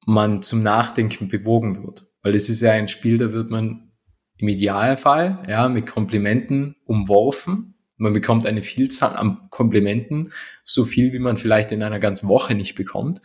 man 0.06 0.42
zum 0.42 0.64
Nachdenken 0.64 1.28
bewogen 1.28 1.84
wird. 1.84 2.08
Weil 2.22 2.36
es 2.36 2.50
ist 2.50 2.62
ja 2.62 2.72
ein 2.72 2.88
Spiel, 2.88 3.18
da 3.18 3.32
wird 3.32 3.50
man 3.50 3.92
im 4.38 4.48
Idealfall 4.48 5.44
ja 5.48 5.70
mit 5.70 5.86
Komplimenten 5.86 6.76
umworfen. 6.86 7.76
Man 7.98 8.14
bekommt 8.14 8.46
eine 8.46 8.62
Vielzahl 8.62 9.16
an 9.16 9.48
Komplimenten, 9.50 10.32
so 10.64 10.84
viel 10.84 11.14
wie 11.14 11.20
man 11.20 11.38
vielleicht 11.38 11.72
in 11.72 11.82
einer 11.82 12.00
ganzen 12.00 12.28
Woche 12.28 12.54
nicht 12.54 12.76
bekommt. 12.76 13.22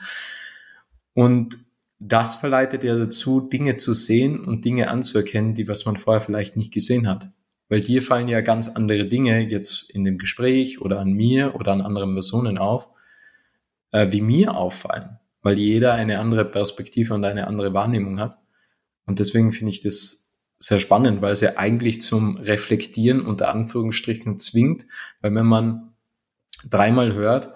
Und 1.12 1.58
das 1.98 2.36
verleitet 2.36 2.84
ja 2.84 2.96
dazu, 2.96 3.40
Dinge 3.40 3.76
zu 3.76 3.92
sehen 3.92 4.44
und 4.44 4.64
Dinge 4.64 4.88
anzuerkennen, 4.88 5.54
die 5.54 5.68
was 5.68 5.84
man 5.84 5.96
vorher 5.96 6.20
vielleicht 6.20 6.56
nicht 6.56 6.72
gesehen 6.72 7.08
hat. 7.08 7.30
Weil 7.70 7.80
dir 7.80 8.02
fallen 8.02 8.28
ja 8.28 8.42
ganz 8.42 8.68
andere 8.68 9.06
Dinge 9.06 9.40
jetzt 9.48 9.88
in 9.88 10.04
dem 10.04 10.18
Gespräch 10.18 10.82
oder 10.82 11.00
an 11.00 11.12
mir 11.12 11.54
oder 11.54 11.72
an 11.72 11.80
anderen 11.80 12.12
Personen 12.12 12.58
auf, 12.58 12.90
äh, 13.92 14.12
wie 14.12 14.20
mir 14.20 14.54
auffallen 14.54 15.20
weil 15.42 15.58
jeder 15.58 15.94
eine 15.94 16.18
andere 16.18 16.44
Perspektive 16.44 17.14
und 17.14 17.24
eine 17.24 17.46
andere 17.46 17.72
Wahrnehmung 17.72 18.20
hat. 18.20 18.38
Und 19.06 19.18
deswegen 19.18 19.52
finde 19.52 19.72
ich 19.72 19.80
das 19.80 20.36
sehr 20.58 20.80
spannend, 20.80 21.22
weil 21.22 21.32
es 21.32 21.40
ja 21.40 21.56
eigentlich 21.56 22.00
zum 22.00 22.36
Reflektieren 22.36 23.22
unter 23.22 23.50
Anführungsstrichen 23.50 24.38
zwingt, 24.38 24.86
weil 25.20 25.34
wenn 25.34 25.46
man 25.46 25.94
dreimal 26.68 27.14
hört, 27.14 27.54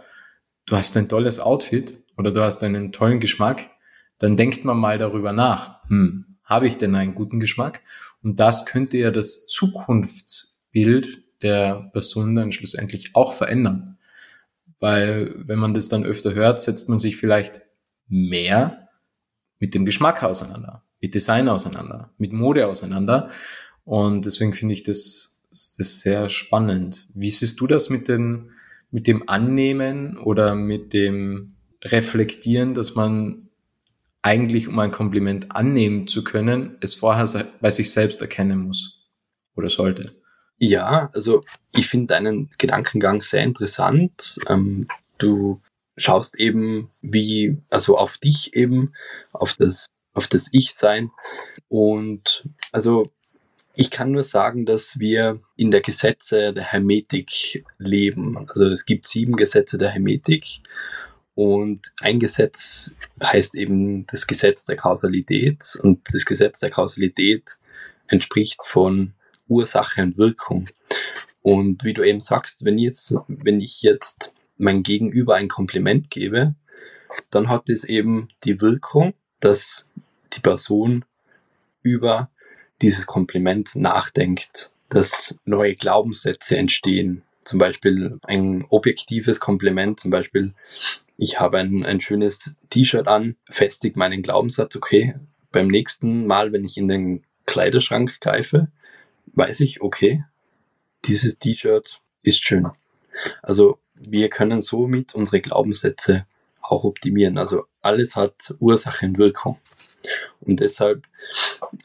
du 0.64 0.76
hast 0.76 0.96
ein 0.96 1.08
tolles 1.08 1.38
Outfit 1.38 1.98
oder 2.16 2.30
du 2.30 2.42
hast 2.42 2.64
einen 2.64 2.92
tollen 2.92 3.20
Geschmack, 3.20 3.70
dann 4.18 4.36
denkt 4.36 4.64
man 4.64 4.78
mal 4.78 4.96
darüber 4.96 5.32
nach, 5.32 5.86
hm, 5.88 6.38
habe 6.44 6.66
ich 6.66 6.78
denn 6.78 6.94
einen 6.94 7.14
guten 7.14 7.40
Geschmack? 7.40 7.82
Und 8.24 8.40
das 8.40 8.64
könnte 8.64 8.96
ja 8.96 9.10
das 9.10 9.46
Zukunftsbild 9.46 11.22
der 11.42 11.90
Person 11.92 12.34
dann 12.34 12.52
schlussendlich 12.52 13.14
auch 13.14 13.34
verändern. 13.34 13.98
Weil 14.80 15.34
wenn 15.46 15.58
man 15.58 15.74
das 15.74 15.88
dann 15.88 16.04
öfter 16.04 16.34
hört, 16.34 16.60
setzt 16.60 16.88
man 16.88 16.98
sich 16.98 17.16
vielleicht 17.16 17.60
mehr 18.08 18.88
mit 19.58 19.74
dem 19.74 19.84
Geschmack 19.84 20.22
auseinander, 20.22 20.84
mit 21.00 21.14
Design 21.14 21.48
auseinander, 21.48 22.12
mit 22.16 22.32
Mode 22.32 22.66
auseinander. 22.66 23.30
Und 23.84 24.24
deswegen 24.24 24.54
finde 24.54 24.74
ich 24.74 24.82
das, 24.82 25.46
das 25.78 26.00
sehr 26.00 26.30
spannend. 26.30 27.08
Wie 27.14 27.30
siehst 27.30 27.60
du 27.60 27.66
das 27.66 27.90
mit, 27.90 28.08
den, 28.08 28.52
mit 28.90 29.06
dem 29.06 29.28
Annehmen 29.28 30.16
oder 30.16 30.54
mit 30.54 30.94
dem 30.94 31.56
Reflektieren, 31.82 32.72
dass 32.72 32.94
man 32.94 33.43
eigentlich, 34.24 34.68
um 34.68 34.78
ein 34.78 34.90
Kompliment 34.90 35.54
annehmen 35.54 36.06
zu 36.06 36.24
können, 36.24 36.78
es 36.80 36.94
vorher 36.94 37.26
bei 37.60 37.68
sich 37.68 37.92
selbst 37.92 38.22
erkennen 38.22 38.58
muss 38.58 39.06
oder 39.54 39.68
sollte? 39.68 40.14
Ja, 40.56 41.10
also 41.12 41.42
ich 41.72 41.88
finde 41.88 42.14
deinen 42.14 42.48
Gedankengang 42.56 43.20
sehr 43.20 43.42
interessant. 43.42 44.38
Ähm, 44.48 44.88
du 45.18 45.60
schaust 45.98 46.38
eben 46.38 46.90
wie, 47.02 47.58
also 47.68 47.98
auf 47.98 48.16
dich 48.16 48.54
eben, 48.54 48.94
auf 49.32 49.54
das, 49.54 49.90
auf 50.14 50.26
das 50.26 50.48
Ich-Sein. 50.52 51.10
Und 51.68 52.48
also 52.72 53.10
ich 53.74 53.90
kann 53.90 54.10
nur 54.10 54.24
sagen, 54.24 54.64
dass 54.64 54.98
wir 54.98 55.40
in 55.56 55.70
der 55.70 55.82
Gesetze 55.82 56.54
der 56.54 56.64
Hermetik 56.64 57.62
leben. 57.76 58.38
Also 58.38 58.64
es 58.68 58.86
gibt 58.86 59.06
sieben 59.06 59.36
Gesetze 59.36 59.76
der 59.76 59.90
Hermetik. 59.90 60.62
Und 61.34 61.92
ein 62.00 62.20
Gesetz 62.20 62.94
heißt 63.22 63.54
eben 63.54 64.06
das 64.06 64.26
Gesetz 64.26 64.64
der 64.64 64.76
Kausalität. 64.76 65.76
Und 65.82 66.02
das 66.12 66.24
Gesetz 66.24 66.60
der 66.60 66.70
Kausalität 66.70 67.58
entspricht 68.06 68.60
von 68.66 69.14
Ursache 69.48 70.02
und 70.02 70.16
Wirkung. 70.16 70.66
Und 71.42 71.84
wie 71.84 71.92
du 71.92 72.02
eben 72.02 72.20
sagst, 72.20 72.64
wenn 72.64 72.78
jetzt, 72.78 73.14
wenn 73.28 73.60
ich 73.60 73.82
jetzt 73.82 74.32
mein 74.56 74.82
Gegenüber 74.82 75.34
ein 75.34 75.48
Kompliment 75.48 76.10
gebe, 76.10 76.54
dann 77.30 77.48
hat 77.48 77.68
es 77.68 77.84
eben 77.84 78.28
die 78.44 78.60
Wirkung, 78.60 79.14
dass 79.40 79.86
die 80.32 80.40
Person 80.40 81.04
über 81.82 82.30
dieses 82.80 83.06
Kompliment 83.06 83.76
nachdenkt, 83.76 84.70
dass 84.88 85.38
neue 85.44 85.74
Glaubenssätze 85.74 86.56
entstehen. 86.56 87.22
Zum 87.44 87.58
Beispiel 87.58 88.18
ein 88.22 88.64
objektives 88.70 89.38
Kompliment, 89.38 90.00
zum 90.00 90.10
Beispiel, 90.10 90.54
ich 91.16 91.40
habe 91.40 91.58
ein, 91.58 91.84
ein 91.84 92.00
schönes 92.00 92.54
T-Shirt 92.70 93.08
an, 93.08 93.36
festigt 93.48 93.96
meinen 93.96 94.22
Glaubenssatz, 94.22 94.76
okay, 94.76 95.14
beim 95.52 95.68
nächsten 95.68 96.26
Mal, 96.26 96.52
wenn 96.52 96.64
ich 96.64 96.76
in 96.76 96.88
den 96.88 97.24
Kleiderschrank 97.46 98.20
greife, 98.20 98.68
weiß 99.34 99.60
ich, 99.60 99.82
okay, 99.82 100.24
dieses 101.04 101.38
T-Shirt 101.38 102.00
ist 102.22 102.42
schön. 102.42 102.68
Also 103.42 103.78
wir 104.00 104.28
können 104.28 104.60
somit 104.60 105.14
unsere 105.14 105.40
Glaubenssätze 105.40 106.26
auch 106.60 106.84
optimieren. 106.84 107.38
Also 107.38 107.64
alles 107.82 108.16
hat 108.16 108.54
Ursache 108.58 109.06
und 109.06 109.18
Wirkung. 109.18 109.58
Und 110.40 110.60
deshalb, 110.60 111.04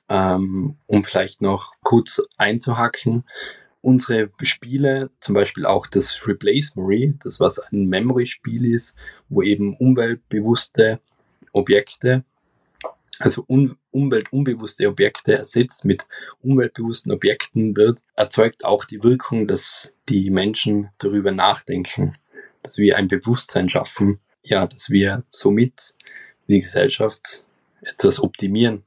ähm, 0.07 0.77
um 0.87 1.03
vielleicht 1.03 1.41
noch 1.41 1.73
kurz 1.83 2.21
einzuhacken, 2.37 3.25
unsere 3.81 4.29
Spiele, 4.41 5.09
zum 5.19 5.35
Beispiel 5.35 5.65
auch 5.65 5.87
das 5.87 6.27
Replace 6.27 6.75
Memory, 6.75 7.15
das 7.23 7.39
was 7.39 7.59
ein 7.59 7.85
Memory-Spiel 7.85 8.65
ist, 8.65 8.95
wo 9.29 9.41
eben 9.41 9.75
umweltbewusste 9.77 10.99
Objekte, 11.53 12.23
also 13.19 13.43
un 13.47 13.75
umweltunbewusste 13.91 14.87
Objekte 14.87 15.33
ersetzt 15.33 15.83
mit 15.83 16.05
umweltbewussten 16.41 17.11
Objekten 17.11 17.75
wird, 17.75 17.99
erzeugt 18.15 18.63
auch 18.63 18.85
die 18.85 19.03
Wirkung, 19.03 19.47
dass 19.47 19.95
die 20.07 20.29
Menschen 20.29 20.89
darüber 20.99 21.31
nachdenken, 21.31 22.15
dass 22.61 22.77
wir 22.77 22.97
ein 22.97 23.07
Bewusstsein 23.07 23.69
schaffen, 23.69 24.19
ja, 24.43 24.67
dass 24.67 24.89
wir 24.89 25.23
somit 25.29 25.95
die 26.47 26.61
Gesellschaft 26.61 27.43
etwas 27.81 28.21
optimieren, 28.21 28.83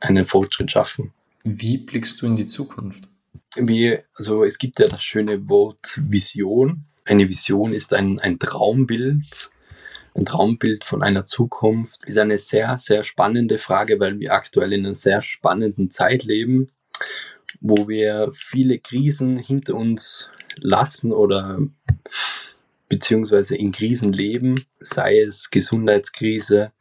einen 0.00 0.24
Fortschritt 0.24 0.70
schaffen. 0.70 1.12
Wie 1.44 1.78
blickst 1.78 2.22
du 2.22 2.26
in 2.26 2.36
die 2.36 2.46
Zukunft? 2.46 3.08
Wie, 3.56 3.98
also 4.14 4.44
es 4.44 4.58
gibt 4.58 4.78
ja 4.78 4.88
das 4.88 5.02
schöne 5.02 5.48
Wort 5.48 6.00
Vision. 6.02 6.84
Eine 7.04 7.28
Vision 7.28 7.72
ist 7.72 7.94
ein, 7.94 8.18
ein 8.18 8.38
Traumbild, 8.38 9.50
ein 10.14 10.24
Traumbild 10.24 10.84
von 10.84 11.02
einer 11.02 11.24
Zukunft. 11.24 12.04
Ist 12.04 12.18
eine 12.18 12.38
sehr, 12.38 12.78
sehr 12.78 13.02
spannende 13.02 13.58
Frage, 13.58 13.98
weil 14.00 14.18
wir 14.18 14.34
aktuell 14.34 14.72
in 14.72 14.84
einer 14.84 14.96
sehr 14.96 15.22
spannenden 15.22 15.90
Zeit 15.90 16.24
leben 16.24 16.66
wo 17.60 17.88
wir 17.88 18.30
viele 18.34 18.78
Krisen 18.78 19.38
hinter 19.38 19.74
uns 19.74 20.30
lassen 20.56 21.12
oder 21.12 21.58
beziehungsweise 22.88 23.56
in 23.56 23.72
Krisen 23.72 24.12
leben, 24.12 24.54
sei 24.80 25.20
es 25.20 25.50
Gesundheitskrise, 25.50 26.72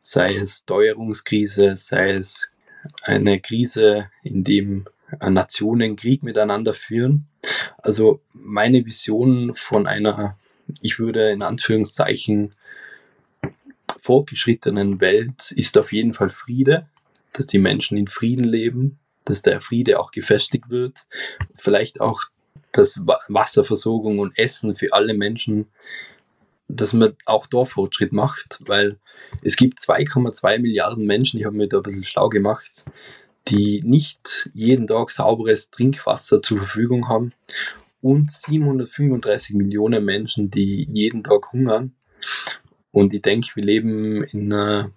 sei 0.00 0.26
es 0.26 0.58
Steuerungskrise, 0.58 1.76
sei 1.76 2.10
es 2.12 2.50
eine 3.02 3.40
Krise, 3.40 4.10
in 4.22 4.44
dem 4.44 4.86
Nationen 5.20 5.96
Krieg 5.96 6.22
miteinander 6.22 6.74
führen. 6.74 7.26
Also 7.78 8.20
meine 8.32 8.84
Vision 8.84 9.54
von 9.54 9.86
einer 9.86 10.36
ich 10.80 10.98
würde 10.98 11.30
in 11.30 11.42
Anführungszeichen 11.42 12.54
fortgeschrittenen 14.00 15.00
Welt 15.00 15.52
ist 15.52 15.76
auf 15.78 15.92
jeden 15.92 16.14
Fall 16.14 16.30
Friede, 16.30 16.86
dass 17.32 17.46
die 17.46 17.58
Menschen 17.58 17.96
in 17.96 18.08
Frieden 18.08 18.44
leben, 18.44 18.98
dass 19.24 19.42
der 19.42 19.60
Friede 19.60 20.00
auch 20.00 20.12
gefestigt 20.12 20.70
wird, 20.70 21.06
vielleicht 21.56 22.00
auch 22.00 22.22
dass 22.72 23.00
Wasserversorgung 23.28 24.18
und 24.18 24.36
Essen 24.38 24.76
für 24.76 24.92
alle 24.92 25.14
Menschen, 25.14 25.66
dass 26.68 26.92
man 26.92 27.16
auch 27.24 27.46
da 27.46 27.64
Fortschritt 27.64 28.12
macht, 28.12 28.58
weil 28.66 28.98
es 29.42 29.56
gibt 29.56 29.78
2,2 29.78 30.58
Milliarden 30.58 31.06
Menschen, 31.06 31.40
ich 31.40 31.46
habe 31.46 31.56
mir 31.56 31.68
da 31.68 31.78
ein 31.78 31.82
bisschen 31.82 32.04
schlau 32.04 32.28
gemacht, 32.28 32.84
die 33.48 33.82
nicht 33.84 34.50
jeden 34.54 34.86
Tag 34.86 35.10
sauberes 35.10 35.70
Trinkwasser 35.70 36.42
zur 36.42 36.58
Verfügung 36.58 37.08
haben 37.08 37.32
und 38.00 38.30
735 38.30 39.54
Millionen 39.54 40.04
Menschen, 40.04 40.50
die 40.50 40.88
jeden 40.92 41.22
Tag 41.22 41.52
hungern. 41.52 41.94
Und 42.92 43.12
ich 43.12 43.22
denke, 43.22 43.48
wir 43.54 43.64
leben 43.64 44.24
in 44.24 44.52
einer, 44.52 44.90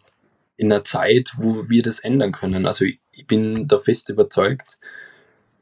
in 0.58 0.72
einer 0.72 0.84
Zeit, 0.84 1.34
wo 1.38 1.70
wir 1.70 1.84
das 1.84 2.00
ändern 2.00 2.32
können. 2.32 2.66
Also 2.66 2.86
ich 2.86 3.28
bin 3.28 3.68
da 3.68 3.80
fest 3.80 4.10
überzeugt. 4.10 4.80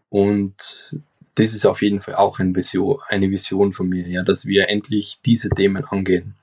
Und 0.09 0.97
das 1.35 1.53
ist 1.53 1.65
auf 1.65 1.81
jeden 1.81 1.99
Fall 1.99 2.15
auch 2.15 2.39
eine 2.39 2.55
Vision, 2.55 2.99
eine 3.07 3.29
Vision 3.29 3.73
von 3.73 3.87
mir, 3.89 4.07
ja, 4.07 4.23
dass 4.23 4.45
wir 4.45 4.69
endlich 4.69 5.19
diese 5.25 5.49
Themen 5.49 5.85
angehen. 5.85 6.35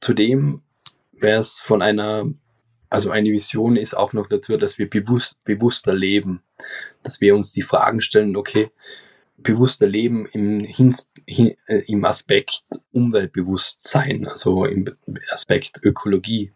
Zudem 0.00 0.62
wäre 1.12 1.40
es 1.40 1.58
von 1.58 1.80
einer, 1.80 2.26
also 2.94 3.10
eine 3.10 3.32
Vision 3.32 3.74
ist 3.76 3.96
auch 3.96 4.12
noch 4.12 4.28
dazu, 4.28 4.56
dass 4.56 4.78
wir 4.78 4.88
bewusst, 4.88 5.42
bewusster 5.42 5.92
leben, 5.92 6.44
dass 7.02 7.20
wir 7.20 7.34
uns 7.34 7.52
die 7.52 7.62
Fragen 7.62 8.00
stellen, 8.00 8.36
okay, 8.36 8.70
bewusster 9.36 9.88
leben 9.88 10.26
im, 10.26 10.62
Hins, 10.62 11.08
hin, 11.26 11.56
äh, 11.66 11.82
im 11.88 12.04
Aspekt 12.04 12.62
Umweltbewusstsein, 12.92 14.28
also 14.28 14.64
im 14.64 14.96
Aspekt 15.32 15.80
Ökologie. 15.82 16.52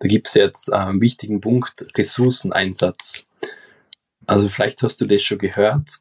Da 0.00 0.08
gibt 0.08 0.28
es 0.28 0.34
jetzt 0.34 0.70
einen 0.70 1.00
wichtigen 1.00 1.40
Punkt, 1.40 1.86
Ressourceneinsatz. 1.96 3.26
Also 4.26 4.50
vielleicht 4.50 4.82
hast 4.82 5.00
du 5.00 5.06
das 5.06 5.22
schon 5.22 5.38
gehört. 5.38 6.00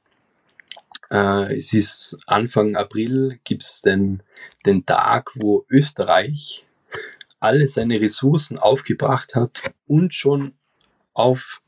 Äh, 1.09 1.57
es 1.57 1.71
ist 1.71 2.17
Anfang 2.27 2.75
April, 2.75 3.39
gibt 3.45 3.63
es 3.63 3.81
den, 3.81 4.23
den 4.65 4.85
Tag, 4.85 5.31
wo 5.35 5.65
Österreich 5.69 6.65
alle 7.43 7.67
seine 7.67 7.99
Ressourcen 7.99 8.57
aufgebracht 8.57 9.35
hat 9.35 9.73
und 9.85 10.13
schon 10.13 10.53
auf 11.13 11.61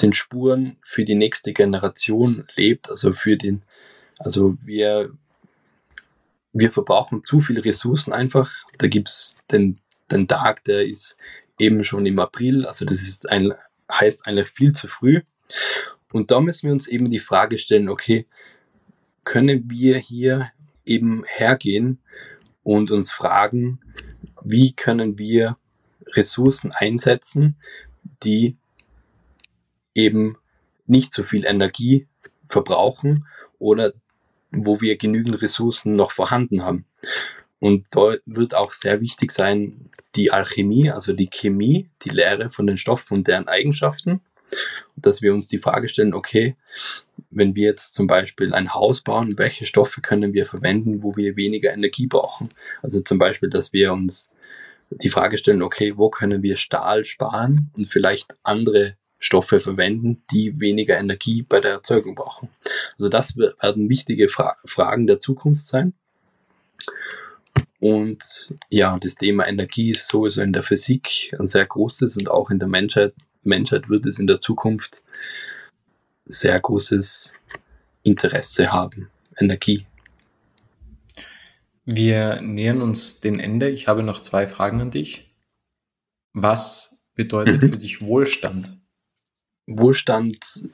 den 0.00 0.12
Spuren 0.12 0.78
für 0.82 1.04
die 1.04 1.14
nächste 1.14 1.52
Generation 1.52 2.46
lebt, 2.54 2.88
also 2.88 3.12
für 3.12 3.36
den, 3.36 3.62
also 4.18 4.56
wir, 4.62 5.10
wir 6.52 6.72
verbrauchen 6.72 7.24
zu 7.24 7.40
viele 7.40 7.64
Ressourcen 7.64 8.12
einfach. 8.12 8.50
Da 8.78 8.86
gibt's 8.86 9.36
den, 9.50 9.80
den 10.10 10.28
Tag, 10.28 10.64
der 10.64 10.86
ist 10.86 11.18
eben 11.58 11.84
schon 11.84 12.06
im 12.06 12.18
April, 12.18 12.66
also 12.66 12.84
das 12.84 13.02
ist 13.02 13.28
ein, 13.28 13.52
heißt 13.90 14.26
eigentlich 14.26 14.48
viel 14.48 14.72
zu 14.72 14.88
früh. 14.88 15.22
Und 16.12 16.30
da 16.30 16.40
müssen 16.40 16.66
wir 16.66 16.72
uns 16.72 16.88
eben 16.88 17.10
die 17.10 17.18
Frage 17.18 17.58
stellen, 17.58 17.88
okay, 17.88 18.26
können 19.24 19.68
wir 19.68 19.98
hier 19.98 20.50
eben 20.84 21.24
hergehen 21.26 21.98
und 22.62 22.90
uns 22.90 23.12
fragen, 23.12 23.80
wie 24.48 24.72
können 24.72 25.18
wir 25.18 25.56
Ressourcen 26.14 26.72
einsetzen, 26.72 27.56
die 28.22 28.56
eben 29.94 30.36
nicht 30.86 31.12
so 31.12 31.24
viel 31.24 31.44
Energie 31.44 32.06
verbrauchen 32.48 33.26
oder 33.58 33.92
wo 34.52 34.80
wir 34.80 34.96
genügend 34.96 35.42
Ressourcen 35.42 35.96
noch 35.96 36.12
vorhanden 36.12 36.62
haben. 36.62 36.84
Und 37.58 37.86
da 37.90 38.14
wird 38.24 38.54
auch 38.54 38.72
sehr 38.72 39.00
wichtig 39.00 39.32
sein, 39.32 39.90
die 40.14 40.30
Alchemie, 40.30 40.90
also 40.90 41.12
die 41.12 41.28
Chemie, 41.28 41.88
die 42.02 42.10
Lehre 42.10 42.50
von 42.50 42.66
den 42.66 42.76
Stoffen 42.76 43.18
und 43.18 43.28
deren 43.28 43.48
Eigenschaften. 43.48 44.20
Dass 44.94 45.22
wir 45.22 45.32
uns 45.32 45.48
die 45.48 45.58
Frage 45.58 45.88
stellen, 45.88 46.14
okay, 46.14 46.54
wenn 47.30 47.56
wir 47.56 47.64
jetzt 47.64 47.94
zum 47.94 48.06
Beispiel 48.06 48.54
ein 48.54 48.74
Haus 48.74 49.02
bauen, 49.02 49.36
welche 49.36 49.66
Stoffe 49.66 50.00
können 50.00 50.34
wir 50.34 50.46
verwenden, 50.46 51.02
wo 51.02 51.16
wir 51.16 51.34
weniger 51.34 51.72
Energie 51.72 52.06
brauchen? 52.06 52.50
Also 52.80 53.00
zum 53.00 53.18
Beispiel, 53.18 53.50
dass 53.50 53.72
wir 53.72 53.92
uns 53.92 54.30
die 54.90 55.10
Frage 55.10 55.38
stellen, 55.38 55.62
okay, 55.62 55.96
wo 55.96 56.10
können 56.10 56.42
wir 56.42 56.56
Stahl 56.56 57.04
sparen 57.04 57.70
und 57.76 57.86
vielleicht 57.88 58.36
andere 58.42 58.96
Stoffe 59.18 59.60
verwenden, 59.60 60.22
die 60.30 60.60
weniger 60.60 60.98
Energie 60.98 61.42
bei 61.42 61.60
der 61.60 61.72
Erzeugung 61.72 62.14
brauchen. 62.14 62.48
Also 62.92 63.08
das 63.08 63.36
werden 63.36 63.88
wichtige 63.88 64.28
Fra 64.28 64.56
Fragen 64.64 65.06
der 65.06 65.20
Zukunft 65.20 65.66
sein. 65.66 65.94
Und 67.80 68.54
ja, 68.68 68.96
das 68.98 69.16
Thema 69.16 69.46
Energie 69.46 69.90
ist 69.90 70.08
sowieso 70.08 70.42
in 70.42 70.52
der 70.52 70.62
Physik 70.62 71.34
ein 71.38 71.46
sehr 71.46 71.66
großes 71.66 72.16
und 72.16 72.30
auch 72.30 72.50
in 72.50 72.58
der 72.58 72.68
Menschheit, 72.68 73.14
Menschheit 73.42 73.88
wird 73.88 74.06
es 74.06 74.18
in 74.18 74.26
der 74.26 74.40
Zukunft 74.40 75.02
sehr 76.26 76.58
großes 76.58 77.32
Interesse 78.02 78.72
haben. 78.72 79.10
Energie. 79.38 79.86
Wir 81.86 82.40
nähern 82.42 82.82
uns 82.82 83.20
dem 83.20 83.38
Ende. 83.38 83.70
Ich 83.70 83.86
habe 83.86 84.02
noch 84.02 84.20
zwei 84.20 84.48
Fragen 84.48 84.80
an 84.80 84.90
dich. 84.90 85.32
Was 86.32 87.08
bedeutet 87.14 87.62
mhm. 87.62 87.72
für 87.72 87.78
dich 87.78 88.02
Wohlstand? 88.02 88.76
Wohlstand, 89.68 90.68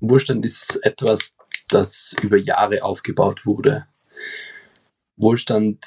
Wohlstand 0.00 0.44
ist 0.44 0.76
etwas, 0.84 1.36
das 1.68 2.14
über 2.22 2.36
Jahre 2.36 2.82
aufgebaut 2.82 3.46
wurde. 3.46 3.86
Wohlstand 5.16 5.84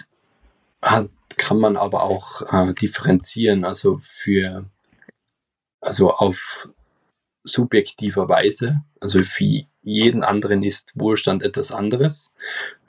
hat, 0.82 1.10
kann 1.38 1.58
man 1.58 1.78
aber 1.78 2.04
auch 2.04 2.42
äh, 2.54 2.74
differenzieren, 2.74 3.64
also 3.64 4.00
für, 4.02 4.70
also 5.80 6.12
auf 6.12 6.70
subjektiver 7.44 8.28
Weise. 8.28 8.84
Also 9.00 9.24
für 9.24 9.64
jeden 9.82 10.24
anderen 10.24 10.62
ist 10.62 10.92
Wohlstand 10.96 11.42
etwas 11.42 11.72
anderes. 11.72 12.32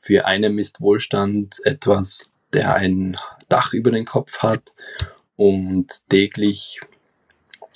Für 0.03 0.27
einen 0.27 0.59
ist 0.59 0.81
Wohlstand 0.81 1.61
etwas, 1.65 2.33
der 2.53 2.75
ein 2.75 3.17
Dach 3.49 3.73
über 3.73 3.93
den 3.93 4.05
Kopf 4.05 4.39
hat 4.39 4.75
und 5.37 6.09
täglich 6.11 6.81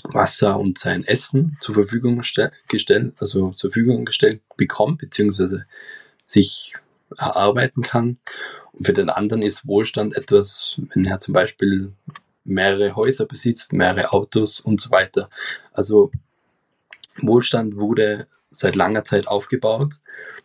Wasser 0.03 0.59
und 0.59 0.77
sein 0.77 1.05
Essen 1.05 1.57
zur 1.61 1.77
Verfügung 1.77 2.17
gestellt, 2.17 3.15
also 3.21 3.53
zur 3.53 3.71
Verfügung 3.71 4.05
gestellt 4.05 4.43
bekommt, 4.57 4.99
beziehungsweise 4.99 5.67
sich 6.25 6.75
erarbeiten 7.17 7.83
kann. 7.83 8.19
Und 8.73 8.87
für 8.87 8.93
den 8.93 9.09
anderen 9.09 9.43
ist 9.43 9.67
Wohlstand 9.69 10.17
etwas, 10.17 10.81
wenn 10.95 11.05
er 11.05 11.21
zum 11.21 11.33
Beispiel 11.33 11.93
mehrere 12.43 12.97
Häuser 12.97 13.27
besitzt, 13.27 13.73
mehrere 13.73 14.13
Autos 14.13 14.59
und 14.59 14.81
so 14.81 14.91
weiter. 14.91 15.31
Also 15.73 16.11
Wohlstand 17.23 17.77
wurde 17.77 18.27
seit 18.51 18.75
langer 18.75 19.05
Zeit 19.05 19.29
aufgebaut 19.29 19.95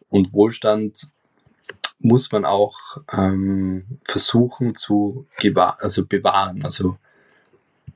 und 0.09 0.31
Wohlstand 0.31 1.11
muss 2.01 2.31
man 2.31 2.45
auch 2.45 2.97
ähm, 3.11 3.99
versuchen 4.03 4.75
zu 4.75 5.27
also 5.79 6.05
bewahren. 6.05 6.63
Also 6.63 6.97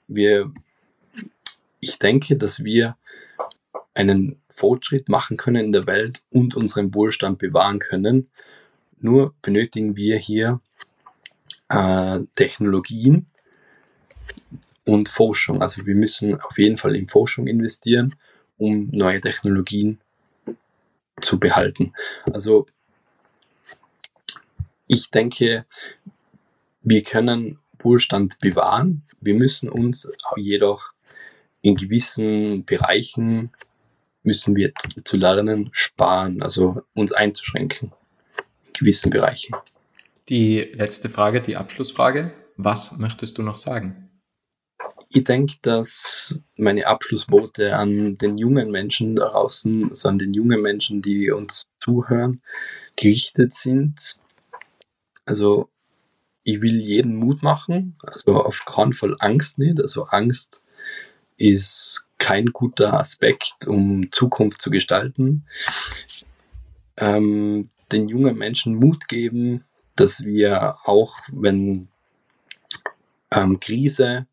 wir 0.08 0.52
ich 1.80 2.00
denke, 2.00 2.36
dass 2.36 2.64
wir 2.64 2.98
einen 3.94 4.42
Fortschritt 4.50 5.10
machen 5.10 5.38
können 5.38 5.66
in 5.66 5.72
der 5.72 5.86
Welt 5.86 6.24
und 6.32 6.56
unseren 6.56 6.94
Wohlstand 6.94 7.38
bewahren 7.38 7.80
können. 7.80 8.30
Nur 9.00 9.34
benötigen 9.42 9.96
wir 9.96 10.18
hier 10.18 10.62
äh, 11.70 12.20
Technologien 12.36 13.28
und 14.86 15.10
Forschung. 15.10 15.62
Also 15.62 15.86
wir 15.86 15.96
müssen 15.96 16.40
auf 16.42 16.58
jeden 16.58 16.78
Fall 16.78 16.96
in 16.96 17.08
Forschung 17.08 17.48
investieren, 17.48 18.16
um 18.58 18.90
neue 18.92 19.22
Technologien 19.22 20.00
zu 21.22 21.40
behalten. 21.40 21.94
Also 22.32 22.68
ich 24.88 25.10
denke, 25.12 25.66
wir 26.82 27.04
können 27.04 27.60
Wohlstand 27.80 28.40
bewahren. 28.40 29.04
Wir 29.22 29.36
müssen 29.36 29.70
uns 29.70 30.12
jedoch 30.38 30.94
in 31.62 31.76
gewissen 31.76 32.66
Bereichen 32.66 33.52
müssen 34.26 34.56
wir 34.56 34.74
zu 35.04 35.18
lernen, 35.18 35.70
sparen, 35.72 36.42
also 36.42 36.82
uns 36.94 37.12
einzuschränken 37.12 37.94
in 38.66 38.74
gewissen 38.74 39.12
Bereichen. 39.12 39.56
Die 40.30 40.60
letzte 40.60 41.10
Frage, 41.10 41.42
die 41.42 41.56
Abschlussfrage. 41.56 42.34
Was 42.58 42.98
möchtest 42.98 43.38
du 43.38 43.44
noch 43.44 43.58
sagen? 43.58 44.10
Ich 45.10 45.24
denke, 45.24 45.56
dass 45.62 46.42
meine 46.58 46.88
Abschlussworte 46.88 47.76
an 47.76 48.18
den 48.18 48.38
jungen 48.38 48.72
Menschen 48.72 49.16
da 49.16 49.30
draußen, 49.30 49.90
also 49.90 50.10
an 50.10 50.18
den 50.18 50.34
jungen 50.34 50.62
Menschen, 50.62 51.02
die 51.02 51.32
uns 51.32 51.68
zuhören, 51.80 52.42
gerichtet 52.96 53.54
sind. 53.54 54.20
Also 55.26 55.70
ich 56.44 56.62
will 56.62 56.80
jeden 56.80 57.16
Mut 57.16 57.42
machen, 57.42 57.98
also 58.04 58.36
auf 58.36 58.60
keinen 58.66 58.94
Fall 58.94 59.16
Angst 59.20 59.58
nicht. 59.58 59.82
Also 59.82 60.06
Angst 60.06 60.62
ist 61.38 62.08
kein 62.18 62.48
guter 62.48 63.00
Aspekt, 63.00 63.68
um 63.68 64.12
Zukunft 64.12 64.62
zu 64.62 64.70
gestalten. 64.70 65.46
Ähm, 66.98 67.70
den 67.92 68.08
jungen 68.08 68.38
Menschen 68.38 68.76
Mut 68.76 69.08
geben, 69.08 69.64
dass 69.96 70.24
wir 70.24 70.78
auch, 70.84 71.18
wenn 71.32 71.88
ähm, 73.32 73.60
Krise, 73.60 74.28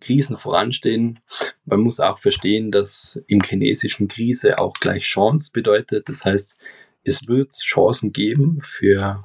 Krisen 0.00 0.38
voranstehen, 0.38 1.18
man 1.64 1.80
muss 1.80 2.00
auch 2.00 2.18
verstehen, 2.18 2.70
dass 2.70 3.20
im 3.26 3.42
chinesischen 3.42 4.08
Krise 4.08 4.58
auch 4.58 4.74
gleich 4.74 5.04
Chance 5.04 5.50
bedeutet. 5.52 6.08
Das 6.08 6.24
heißt, 6.24 6.56
es 7.04 7.28
wird 7.28 7.52
Chancen 7.58 8.12
geben 8.12 8.60
für 8.62 9.24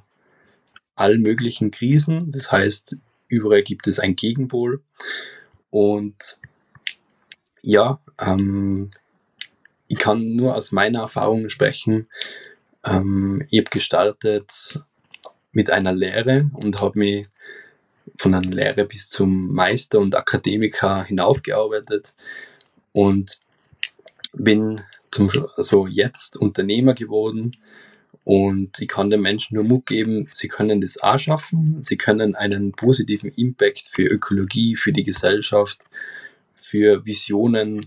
all 0.95 1.17
möglichen 1.17 1.71
Krisen. 1.71 2.31
Das 2.31 2.51
heißt, 2.51 2.97
überall 3.27 3.63
gibt 3.63 3.87
es 3.87 3.99
ein 3.99 4.15
Gegenpol. 4.15 4.81
Und 5.69 6.39
ja, 7.61 7.99
ähm, 8.19 8.91
ich 9.87 9.99
kann 9.99 10.35
nur 10.35 10.55
aus 10.55 10.71
meiner 10.71 11.01
Erfahrung 11.01 11.49
sprechen. 11.49 12.07
Ähm, 12.83 13.45
ich 13.49 13.59
habe 13.59 13.69
gestartet 13.69 14.83
mit 15.51 15.71
einer 15.71 15.93
Lehre 15.93 16.49
und 16.53 16.81
habe 16.81 16.99
mich 16.99 17.27
von 18.17 18.33
einer 18.33 18.49
Lehre 18.49 18.85
bis 18.85 19.09
zum 19.09 19.53
Meister 19.53 19.99
und 19.99 20.15
Akademiker 20.15 21.03
hinaufgearbeitet 21.05 22.15
und 22.91 23.39
bin 24.33 24.81
zum 25.11 25.29
also 25.55 25.87
jetzt 25.87 26.37
Unternehmer 26.37 26.93
geworden 26.93 27.51
und 28.23 28.79
ich 28.79 28.87
kann 28.87 29.09
den 29.09 29.21
Menschen 29.21 29.55
nur 29.55 29.63
Mut 29.63 29.85
geben, 29.85 30.27
sie 30.31 30.47
können 30.47 30.81
das 30.81 31.01
auch 31.01 31.19
schaffen, 31.19 31.81
sie 31.81 31.97
können 31.97 32.35
einen 32.35 32.71
positiven 32.71 33.31
Impact 33.31 33.87
für 33.91 34.03
Ökologie, 34.03 34.75
für 34.75 34.93
die 34.93 35.03
Gesellschaft, 35.03 35.79
für 36.55 37.05
Visionen, 37.05 37.85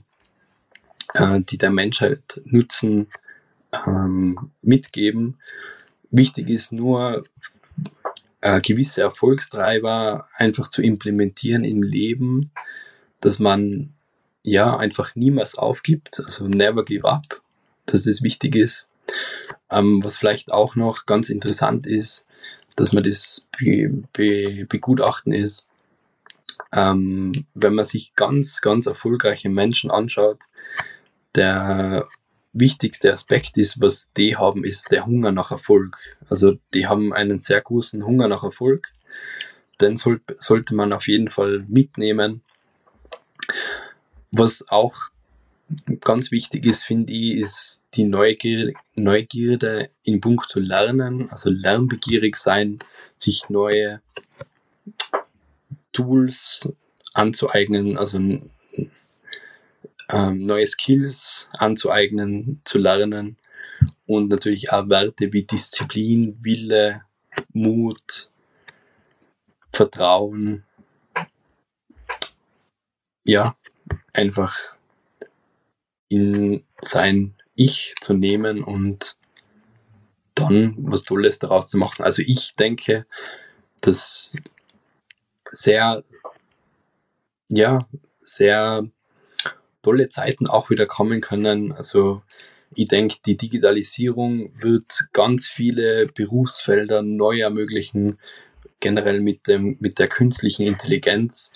äh, 1.14 1.40
die 1.40 1.58
der 1.58 1.70
Menschheit 1.70 2.40
nutzen, 2.44 3.08
ähm, 3.86 4.50
mitgeben. 4.62 5.38
Wichtig 6.10 6.50
ist 6.50 6.72
nur, 6.72 7.24
äh, 8.46 8.60
gewisse 8.60 9.02
Erfolgstreiber 9.02 10.28
einfach 10.34 10.68
zu 10.68 10.82
implementieren 10.82 11.64
im 11.64 11.82
Leben, 11.82 12.50
dass 13.20 13.38
man 13.38 13.94
ja 14.42 14.76
einfach 14.76 15.16
niemals 15.16 15.56
aufgibt, 15.56 16.20
also 16.24 16.46
never 16.46 16.84
give 16.84 17.04
up, 17.04 17.42
dass 17.86 18.04
das 18.04 18.22
wichtig 18.22 18.54
ist. 18.54 18.86
Ähm, 19.70 20.00
was 20.04 20.16
vielleicht 20.16 20.52
auch 20.52 20.76
noch 20.76 21.06
ganz 21.06 21.28
interessant 21.28 21.86
ist, 21.86 22.26
dass 22.76 22.92
man 22.92 23.04
das 23.04 23.48
be 23.58 24.04
be 24.12 24.66
begutachten 24.68 25.32
ist, 25.32 25.66
ähm, 26.72 27.32
wenn 27.54 27.74
man 27.74 27.86
sich 27.86 28.14
ganz, 28.14 28.60
ganz 28.60 28.86
erfolgreiche 28.86 29.48
Menschen 29.48 29.90
anschaut, 29.90 30.38
der 31.34 32.08
wichtigste 32.52 33.12
Aspekt 33.12 33.58
ist, 33.58 33.80
was 33.80 34.12
die 34.14 34.36
haben, 34.36 34.64
ist 34.64 34.90
der 34.90 35.06
Hunger 35.06 35.32
nach 35.32 35.50
Erfolg. 35.50 35.98
Also 36.28 36.56
die 36.72 36.86
haben 36.86 37.12
einen 37.12 37.38
sehr 37.38 37.60
großen 37.60 38.04
Hunger 38.04 38.28
nach 38.28 38.42
Erfolg. 38.42 38.92
Den 39.80 39.96
soll, 39.96 40.20
sollte 40.38 40.74
man 40.74 40.92
auf 40.92 41.06
jeden 41.06 41.28
Fall 41.28 41.64
mitnehmen. 41.68 42.42
Was 44.30 44.66
auch 44.68 44.94
ganz 46.00 46.30
wichtig 46.30 46.66
ist, 46.66 46.84
finde 46.84 47.12
ich, 47.12 47.36
ist 47.36 47.82
die 47.94 48.04
Neugier, 48.04 48.72
Neugierde 48.94 49.90
in 50.02 50.20
Punkt 50.20 50.48
zu 50.48 50.60
lernen, 50.60 51.30
also 51.30 51.50
lernbegierig 51.50 52.36
sein, 52.36 52.78
sich 53.14 53.48
neue 53.48 54.00
Tools 55.92 56.68
anzueignen, 57.14 57.96
also 57.96 58.18
ähm, 58.18 58.50
neue 60.46 60.66
Skills 60.66 61.48
anzueignen, 61.52 62.60
zu 62.64 62.78
lernen 62.78 63.36
und 64.06 64.28
natürlich 64.28 64.72
auch 64.72 64.88
Werte 64.88 65.32
wie 65.32 65.44
Disziplin, 65.44 66.38
Wille, 66.42 67.02
Mut, 67.52 68.30
Vertrauen. 69.72 70.64
Ja, 73.24 73.56
einfach 74.12 74.75
in 76.08 76.64
sein 76.80 77.34
Ich 77.54 77.94
zu 78.00 78.14
nehmen 78.14 78.62
und 78.62 79.16
dann 80.34 80.74
was 80.78 81.04
Tolles 81.04 81.38
daraus 81.38 81.70
zu 81.70 81.78
machen. 81.78 82.04
Also 82.04 82.22
ich 82.24 82.54
denke, 82.56 83.06
dass 83.80 84.36
sehr, 85.50 86.02
ja, 87.48 87.78
sehr 88.20 88.86
tolle 89.82 90.08
Zeiten 90.08 90.46
auch 90.46 90.70
wieder 90.70 90.86
kommen 90.86 91.20
können. 91.20 91.72
Also 91.72 92.22
ich 92.74 92.88
denke, 92.88 93.16
die 93.24 93.36
Digitalisierung 93.36 94.52
wird 94.60 95.08
ganz 95.12 95.46
viele 95.46 96.06
Berufsfelder 96.06 97.02
neu 97.02 97.40
ermöglichen, 97.40 98.18
generell 98.80 99.20
mit, 99.20 99.46
dem, 99.46 99.76
mit 99.80 99.98
der 99.98 100.08
künstlichen 100.08 100.66
Intelligenz. 100.66 101.50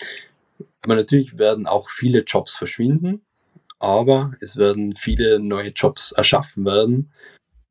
Aber 0.81 0.95
natürlich 0.95 1.37
werden 1.37 1.67
auch 1.67 1.89
viele 1.89 2.23
Jobs 2.23 2.55
verschwinden, 2.55 3.21
aber 3.81 4.33
es 4.41 4.57
werden 4.57 4.95
viele 4.95 5.39
neue 5.39 5.69
Jobs 5.69 6.11
erschaffen 6.11 6.67
werden, 6.67 7.11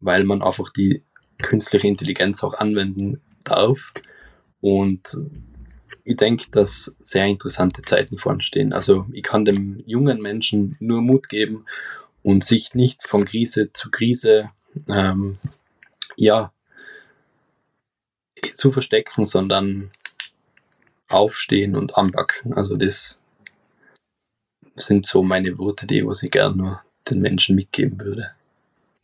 weil 0.01 0.25
man 0.25 0.43
einfach 0.43 0.71
die 0.71 1.05
künstliche 1.39 1.87
Intelligenz 1.87 2.43
auch 2.43 2.55
anwenden 2.55 3.21
darf. 3.45 3.79
Und 4.61 5.17
ich 6.03 6.17
denke, 6.17 6.51
dass 6.51 6.97
sehr 6.99 7.27
interessante 7.27 7.83
Zeiten 7.83 8.19
vor 8.19 8.33
uns 8.33 8.45
stehen. 8.45 8.73
Also 8.73 9.07
ich 9.13 9.23
kann 9.23 9.45
dem 9.45 9.85
jungen 9.87 10.21
Menschen 10.21 10.77
nur 10.81 11.01
Mut 11.01 11.29
geben 11.29 11.65
und 12.25 12.45
sich 12.45 12.75
nicht 12.75 13.07
von 13.07 13.25
Krise 13.25 13.73
zu 13.73 13.89
Krise 13.93 14.51
ähm, 14.89 15.39
ja 16.17 16.53
zu 18.57 18.73
verstecken, 18.73 19.25
sondern 19.25 19.91
aufstehen 21.09 21.77
und 21.77 21.97
anpacken. 21.97 22.53
Also 22.55 22.77
das 22.77 23.20
sind 24.81 25.07
so 25.07 25.23
meine 25.23 25.59
Worte, 25.59 25.87
die 25.87 26.07
was 26.07 26.23
ich 26.23 26.31
gerne 26.31 26.57
nur 26.57 26.81
den 27.09 27.21
Menschen 27.21 27.57
mitgeben 27.57 28.01
würde. 28.01 28.31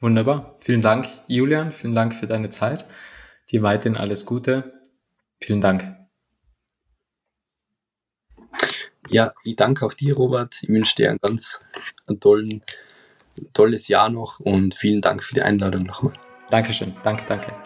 Wunderbar. 0.01 0.57
Vielen 0.61 0.83
Dank, 0.83 1.09
Julian. 1.27 1.73
Vielen 1.73 1.95
Dank 1.95 2.15
für 2.15 2.27
deine 2.27 2.51
Zeit. 2.51 2.85
Dir 3.51 3.63
weiterhin 3.63 3.97
alles 3.97 4.27
Gute. 4.27 4.81
Vielen 5.41 5.61
Dank. 5.61 5.97
Ja, 9.09 9.33
ich 9.45 9.57
danke 9.57 9.87
auch 9.87 9.95
dir, 9.95 10.17
Robert. 10.17 10.59
Ich 10.63 10.69
wünsche 10.69 10.97
dir 10.97 11.11
ein 11.11 11.19
ganz 11.23 11.61
tollen, 12.21 12.63
tolles 13.53 13.89
Jahr 13.89 14.11
noch 14.11 14.41
und 14.41 14.75
vielen 14.75 15.01
Dank 15.01 15.23
für 15.23 15.35
die 15.35 15.43
Einladung 15.43 15.85
nochmal. 15.85 16.15
Dankeschön. 16.51 16.95
Danke, 17.03 17.25
danke. 17.27 17.66